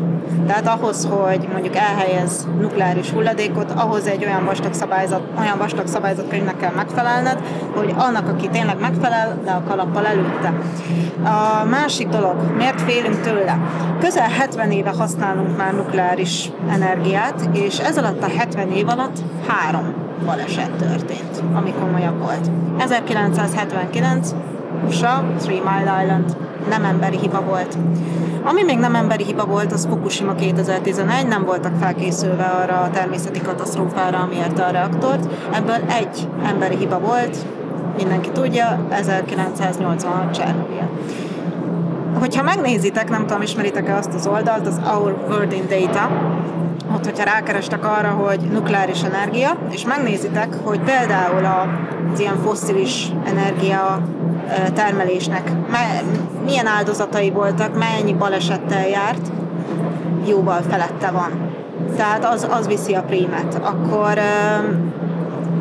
[0.47, 6.57] Tehát ahhoz, hogy mondjuk elhelyez nukleáris hulladékot, ahhoz egy olyan vastag szabályzat, olyan vastag szabályzatkönyvnek
[6.57, 7.39] kell megfelelned,
[7.75, 10.53] hogy annak, aki tényleg megfelel, de a kalappal előtte.
[11.23, 13.59] A másik dolog, miért félünk tőle?
[13.99, 19.17] Közel 70 éve használunk már nukleáris energiát, és ez alatt a 70 év alatt
[19.47, 19.93] három
[20.25, 22.49] baleset történt, ami komolyabb volt.
[22.77, 24.29] 1979,
[24.87, 26.37] USA, Three Mile Island,
[26.69, 27.77] nem emberi hiba volt.
[28.43, 33.41] Ami még nem emberi hiba volt, az Fukushima 2011, nem voltak felkészülve arra a természeti
[33.41, 35.29] katasztrófára, ami érte a reaktort.
[35.53, 37.37] Ebből egy emberi hiba volt,
[37.97, 40.89] mindenki tudja, 1986 Csernobyl.
[42.19, 46.09] Hogyha megnézitek, nem tudom, ismeritek-e azt az oldalt, az Our World in Data,
[46.95, 54.01] ott, hogyha rákerestek arra, hogy nukleáris energia, és megnézitek, hogy például az ilyen fosszilis energia
[54.73, 55.51] termelésnek
[56.45, 59.31] milyen áldozatai voltak, mennyi balesettel járt,
[60.27, 61.31] jóval felette van.
[61.95, 63.59] Tehát az, az viszi a prímet.
[63.63, 64.19] Akkor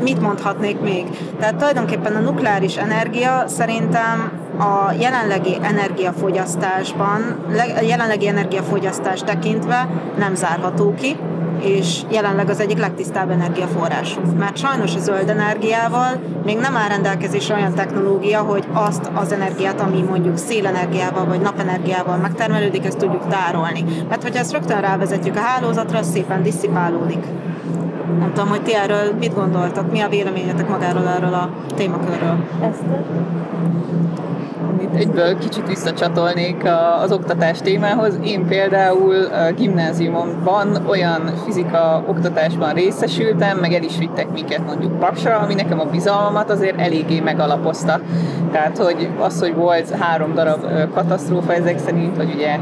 [0.02, 1.06] mit mondhatnék még?
[1.38, 7.22] Tehát tulajdonképpen a nukleáris energia szerintem a jelenlegi energiafogyasztásban,
[7.76, 9.88] a jelenlegi energiafogyasztás tekintve
[10.18, 11.16] nem zárható ki,
[11.60, 14.38] és jelenleg az egyik legtisztább energiaforrásunk.
[14.38, 19.80] Mert sajnos a zöld energiával még nem áll rendelkezésre olyan technológia, hogy azt az energiát,
[19.80, 23.84] ami mondjuk szélenergiával vagy napenergiával megtermelődik, ezt tudjuk tárolni.
[24.08, 27.24] Mert hogyha ezt rögtön rávezetjük a hálózatra, az szépen disszipálódik.
[28.18, 32.36] Nem tudom, hogy ti erről mit gondoltak, mi a véleményetek magáról erről a témakörről?
[32.60, 33.04] Eszter?
[34.86, 36.64] itt egyből kicsit visszacsatolnék
[37.02, 38.18] az oktatás témához.
[38.24, 45.38] Én például a gimnáziumban olyan fizika oktatásban részesültem, meg el is vittek minket mondjuk Paksra,
[45.38, 48.00] ami nekem a bizalmamat azért eléggé megalapozta.
[48.52, 52.58] Tehát, hogy az, hogy volt három darab katasztrófa ezek szerint, vagy ugye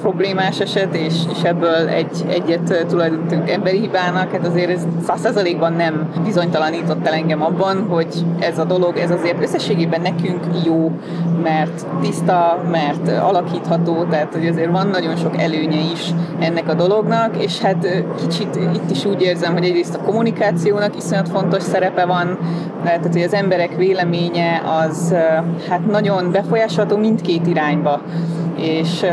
[0.00, 6.08] problémás eset, és, és ebből egy, egyet tulajdonítunk emberi hibának, hát azért ez százszerzalékban nem
[6.24, 10.92] bizonytalanított el engem abban, hogy ez a dolog, ez azért összességében nekünk jó,
[11.42, 17.42] mert tiszta, mert alakítható, tehát hogy azért van nagyon sok előnye is ennek a dolognak,
[17.42, 22.38] és hát kicsit itt is úgy érzem, hogy egyrészt a kommunikációnak iszonyat fontos szerepe van,
[22.84, 25.14] tehát hogy az emberek véleménye az
[25.68, 28.00] hát nagyon befolyásolható mindkét irányba,
[28.56, 29.04] és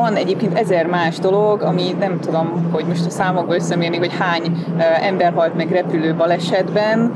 [0.00, 4.64] van egyébként ezer más dolog, ami nem tudom, hogy most a számokba összemérni, hogy hány
[5.02, 7.12] ember halt meg repülő balesetben,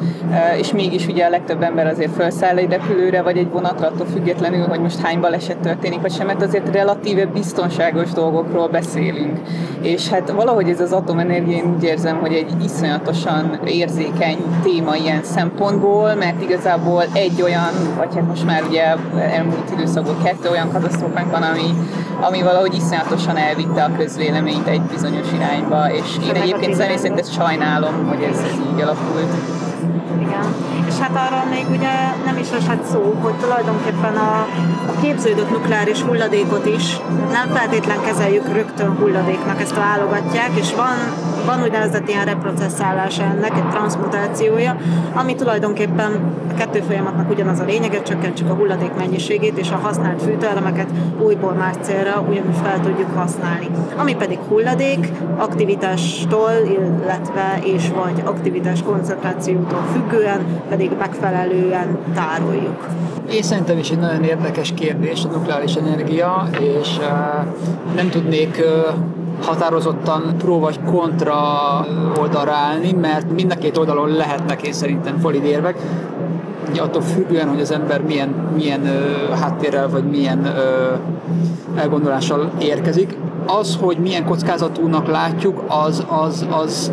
[0.56, 4.66] és mégis ugye a legtöbb ember azért felszáll egy repülőre, vagy egy vonatra, attól függetlenül,
[4.66, 9.38] hogy most hány baleset történik, vagy sem, mert azért relatíve biztonságos dolgokról beszélünk.
[9.82, 15.22] És hát valahogy ez az atomenergia, én úgy érzem, hogy egy iszonyatosan érzékeny téma ilyen
[15.22, 18.82] szempontból, mert igazából egy olyan, vagy hát most már ugye
[19.18, 21.74] elmúlt időszakban kettő olyan katasztrófánk van, ami,
[22.20, 27.32] ami valahogy iszonyatosan elvitte a közvéleményt egy bizonyos irányba, és én egyébként személy szerint ezt
[27.32, 29.32] sajnálom, hogy ez, ez így alakult.
[30.20, 30.71] Igen.
[31.02, 31.90] Hát arról még ugye
[32.24, 34.46] nem is esett szó, hogy tulajdonképpen a,
[34.86, 36.96] a képződött nukleáris hulladékot is
[37.32, 40.96] nem feltétlen kezeljük rögtön hulladéknak, ezt válogatják, és van,
[41.46, 44.76] van úgynevezett ilyen reprocesszálás ennek, egy transmutációja,
[45.14, 50.22] ami tulajdonképpen a kettő folyamatnak ugyanaz a lényege, csökkentsük a hulladék mennyiségét, és a használt
[50.22, 50.88] fűtőelemeket
[51.18, 53.68] újból más célra ugyanúgy fel tudjuk használni.
[53.96, 62.86] Ami pedig hulladék, aktivitástól, illetve és vagy aktivitás koncentrációtól függően pedig megfelelően tároljuk.
[63.30, 66.98] Én szerintem is egy nagyon érdekes kérdés a nukleáris energia, és
[67.96, 68.62] nem tudnék
[69.42, 71.36] határozottan pró vagy kontra
[72.20, 75.76] oldalra állni, mert mind a két oldalon lehetnek én szerintem valid érvek,
[76.70, 80.92] ugye attól függően, hogy az ember milyen, milyen ö, háttérrel vagy milyen ö,
[81.76, 83.16] elgondolással érkezik.
[83.46, 86.92] Az, hogy milyen kockázatúnak látjuk, az, az, az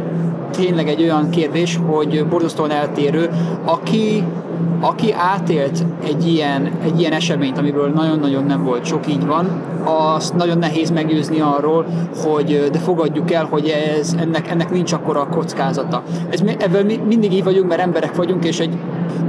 [0.52, 3.30] tényleg egy olyan kérdés, hogy borzasztóan eltérő.
[3.66, 4.24] Aki
[4.82, 10.36] aki átélt egy ilyen, egy ilyen eseményt, amiből nagyon-nagyon nem volt sok, így van, azt
[10.36, 11.86] nagyon nehéz meggyőzni arról,
[12.24, 13.68] hogy de fogadjuk el, hogy
[14.00, 16.04] ez, ennek, ennek nincs akkora kockázata.
[16.30, 18.78] Ez, ebből mi, mindig így vagyunk, mert emberek vagyunk, és egy,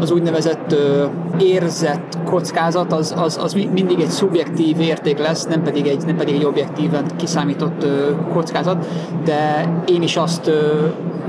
[0.01, 1.05] az úgynevezett ö,
[1.39, 6.35] érzett kockázat az, az, az mindig egy szubjektív érték lesz, nem pedig egy, nem pedig
[6.35, 8.87] egy objektíven kiszámított ö, kockázat,
[9.25, 10.87] de én is azt ö,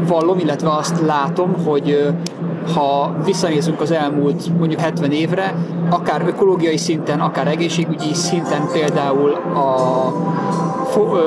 [0.08, 2.14] vallom, illetve azt látom, hogy
[2.76, 5.56] ha visszanézünk az elmúlt mondjuk 70 évre,
[5.90, 10.12] akár ökológiai szinten, akár egészségügyi szinten például a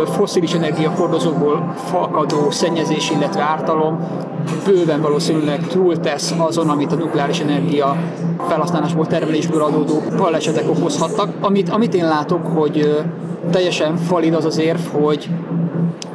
[0.07, 3.99] foszilis energiahordozókból fakadó szennyezés, illetve ártalom
[4.65, 7.97] bőven valószínűleg túltesz azon, amit a nukleáris energia
[8.49, 11.29] felhasználásból, termelésből adódó balesetek okozhattak.
[11.41, 13.03] Amit, amit én látok, hogy
[13.51, 15.29] teljesen falid az az érv, hogy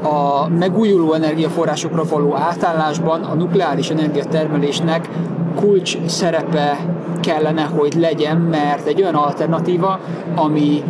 [0.04, 5.10] a megújuló energiaforrásokra való átállásban a nukleáris energiatermelésnek
[5.56, 6.78] kulcs szerepe
[7.22, 10.00] kellene, hogy legyen, mert egy olyan alternatíva,
[10.36, 10.84] ami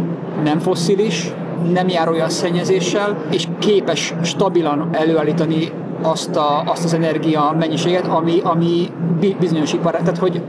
[0.44, 1.32] nem fosszilis,
[1.74, 5.72] nem jár olyan szennyezéssel, és képes stabilan előállítani
[6.02, 8.92] azt, a, azt az energia mennyiséget, ami, ami
[9.40, 10.42] bizonyos ipar, tehát hogy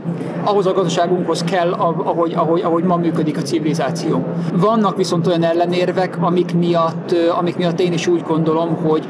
[0.43, 4.23] ahhoz a gazdaságunkhoz kell, ahogy, ahogy, ahogy ma működik a civilizáció.
[4.53, 9.07] Vannak viszont olyan ellenérvek, amik miatt, amik miatt én is úgy gondolom, hogy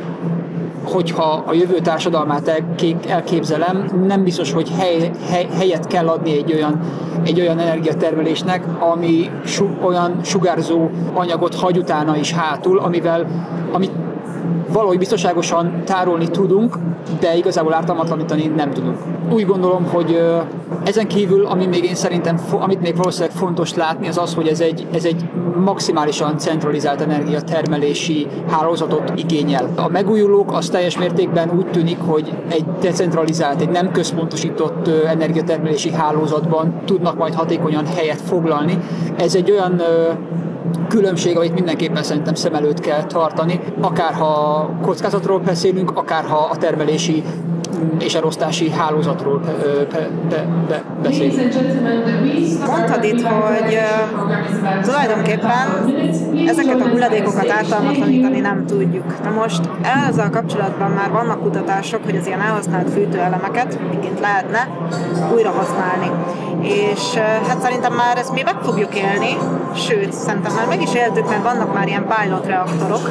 [0.83, 2.63] hogyha a jövő társadalmát
[3.07, 6.79] elképzelem, nem biztos, hogy hely, hely, helyet kell adni egy olyan,
[7.23, 13.25] egy olyan energiatermelésnek, ami su, olyan sugárzó anyagot hagy utána is hátul, amivel,
[13.71, 13.91] amit
[14.71, 16.77] valahogy biztonságosan tárolni tudunk,
[17.19, 18.97] de igazából ártalmatlanítani nem tudunk.
[19.31, 20.21] Úgy gondolom, hogy
[20.83, 24.59] ezen kívül, ami még én szerintem, amit még valószínűleg fontos látni, az az, hogy ez
[24.59, 25.29] egy, ez egy
[25.65, 29.69] maximálisan centralizált energiatermelési hálózatot igényel.
[29.75, 36.73] A megújulók az teljes mértékben úgy tűnik, hogy egy decentralizált, egy nem központosított energiatermelési hálózatban
[36.85, 38.77] tudnak majd hatékonyan helyet foglalni.
[39.17, 39.81] Ez egy olyan
[40.91, 46.57] különbség, amit mindenképpen szerintem szem előtt kell tartani, akár ha kockázatról beszélünk, akár ha a
[46.57, 47.23] termelési
[47.99, 51.53] és elosztási hálózatról be, be, be, beszélünk.
[52.67, 53.77] Mondtad itt, hogy
[54.81, 55.67] tulajdonképpen
[56.47, 59.23] ezeket a hulladékokat ártalmatlanítani nem tudjuk.
[59.23, 59.69] Na most
[60.07, 64.67] ezzel kapcsolatban már vannak kutatások, hogy az ilyen elhasznált fűtőelemeket miként lehetne
[65.35, 66.11] újra használni.
[66.61, 67.15] És
[67.47, 69.37] hát szerintem már ezt mi meg fogjuk élni,
[69.75, 73.09] sőt, szerintem már meg is éltük, mert vannak már ilyen pilot reaktorok,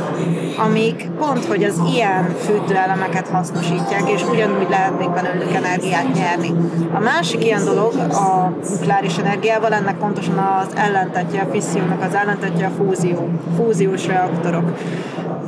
[0.58, 6.54] amik pont, hogy az ilyen fűtőelemeket hasznosítják, és ugyanúgy hogy lehet még belőlük energiát nyerni.
[6.92, 12.66] A másik ilyen dolog a nukleáris energiával, ennek pontosan az ellentetje a fissziónak, az ellentetje
[12.66, 14.72] a fúzió, fúziós reaktorok.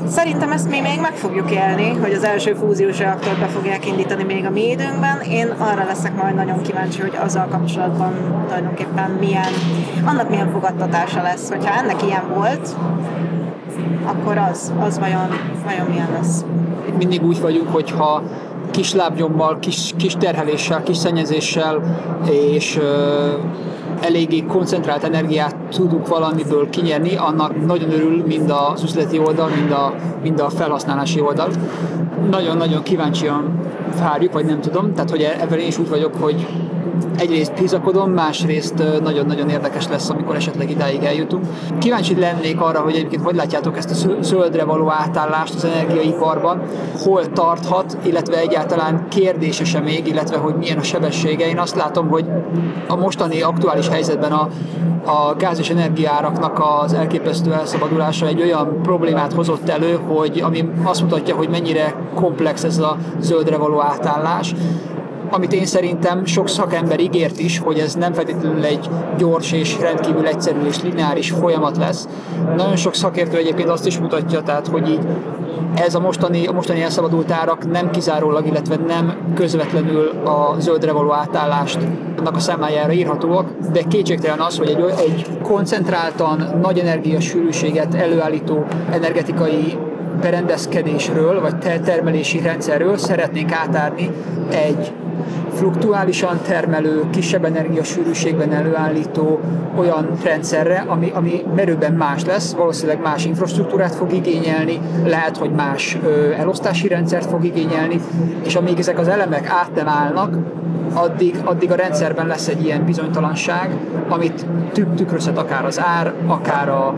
[0.09, 4.23] Szerintem ezt mi még meg fogjuk élni, hogy az első fúziós reaktort be fogják indítani
[4.23, 5.21] még a mi időnkben.
[5.21, 8.13] Én arra leszek majd nagyon kíváncsi, hogy azzal kapcsolatban
[8.47, 9.53] tulajdonképpen milyen,
[10.05, 11.49] annak milyen fogadtatása lesz.
[11.49, 12.77] Hogyha ennek ilyen volt,
[14.07, 15.29] akkor az, az vajon,
[15.65, 16.45] vajon milyen lesz.
[16.97, 18.23] Mindig úgy vagyunk, hogyha
[18.73, 21.99] kis lábnyommal, kis, kis terheléssel, kis szennyezéssel
[22.31, 22.79] és
[24.01, 29.95] eléggé koncentrált energiát tudunk valamiből kinyerni, annak nagyon örül mind az üzleti oldal, mind a,
[30.23, 31.51] mind a felhasználási oldal.
[32.31, 33.59] Nagyon-nagyon kíváncsian
[33.99, 36.47] várjuk, vagy nem tudom, tehát hogy ebben én is úgy vagyok, hogy
[37.19, 41.45] egyrészt bizakodom, másrészt nagyon-nagyon érdekes lesz, amikor esetleg idáig eljutunk.
[41.79, 46.63] Kíváncsi lennék arra, hogy egyébként hogy látjátok ezt a zöldre való átállást az energiaiparban,
[47.05, 51.49] hol tarthat, illetve egyáltalán kérdésese még, illetve hogy milyen a sebessége.
[51.49, 52.25] Én azt látom, hogy
[52.89, 54.49] a mostani aktuális helyzetben a,
[55.05, 61.03] a gáz és energiáraknak az elképesztő elszabadulása egy olyan problémát hozott elő, hogy ami azt
[61.03, 64.55] mutatja, hogy mennyire komplex ez a zöldre való átállás,
[65.31, 70.27] amit én szerintem sok szakember ígért is, hogy ez nem feltétlenül egy gyors és rendkívül
[70.27, 72.09] egyszerű és lineáris folyamat lesz.
[72.57, 75.07] Nagyon sok szakértő egyébként azt is mutatja, tehát hogy így
[75.75, 81.13] ez a mostani, a mostani elszabadult árak nem kizárólag, illetve nem közvetlenül a zöldre való
[81.13, 81.79] átállást
[82.19, 89.79] annak a számájára írhatóak, de kétségtelen az, hogy egy, egy koncentráltan, nagy energiasűrűséget előállító energetikai
[90.23, 94.11] berendezkedésről, vagy termelési rendszerről szeretnénk átárni
[94.51, 94.93] egy
[95.55, 99.41] fluktuálisan termelő, kisebb energiasűrűségben előállító
[99.77, 105.99] olyan rendszerre, ami, ami merőben más lesz, valószínűleg más infrastruktúrát fog igényelni, lehet, hogy más
[106.05, 108.01] ö, elosztási rendszert fog igényelni,
[108.45, 110.37] és amíg ezek az elemek át nem állnak,
[110.95, 113.77] addig, addig a rendszerben lesz egy ilyen bizonytalanság,
[114.09, 116.95] amit tükrözhet akár az ár, akár a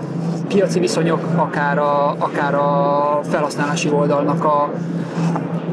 [0.48, 4.70] piaci viszonyok, akár a, akár a felhasználási oldalnak a,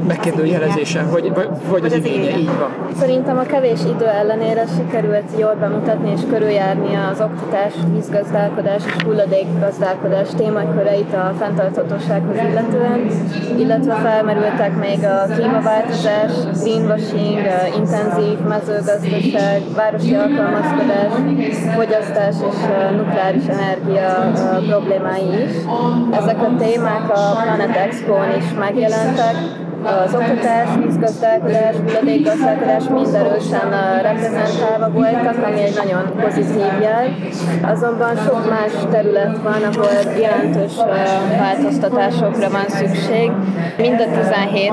[0.08, 2.70] megkérdőjelezése, vagy, vagy, vagy az igénye, így van.
[3.00, 10.28] Szerintem a kevés idő ellenére sikerült jól bemutatni és körüljárni az oktatás, vízgazdálkodás és hulladékgazdálkodás
[10.38, 13.08] témaköreit a fenntarthatósághoz illetően,
[13.58, 16.32] illetve felmerültek még a klímaváltozás,
[16.64, 17.40] greenwashing,
[18.18, 21.12] intenzív mezőgazdaság, városi alkalmazkodás,
[21.76, 22.58] fogyasztás és
[22.98, 24.32] nukleáris energia
[24.68, 25.56] problémái is.
[26.12, 29.36] Ezek a témák a Planet Expo-n is megjelentek,
[29.84, 33.70] az oktatás, vízgazdálkodás, hulladékgazdálkodás mind erősen
[34.02, 37.08] reprezentálva voltak, ami egy nagyon pozitív jel.
[37.62, 40.72] Azonban sok más terület van, ahol jelentős
[41.38, 43.32] változtatásokra van szükség.
[43.78, 44.72] Mind a 17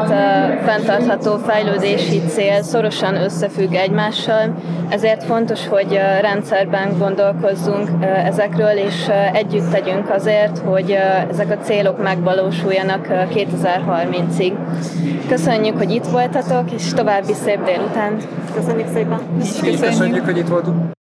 [0.64, 4.55] fenntartható fejlődési cél szorosan összefügg egymással,
[4.89, 7.89] ezért fontos, hogy rendszerben gondolkozzunk
[8.24, 10.98] ezekről, és együtt tegyünk azért, hogy
[11.30, 14.52] ezek a célok megvalósuljanak 2030-ig.
[15.29, 18.16] Köszönjük, hogy itt voltatok, és további szép délután.
[18.55, 19.20] Köszönjük szépen!
[19.39, 20.97] Köszönjük, köszönjük hogy itt voltunk!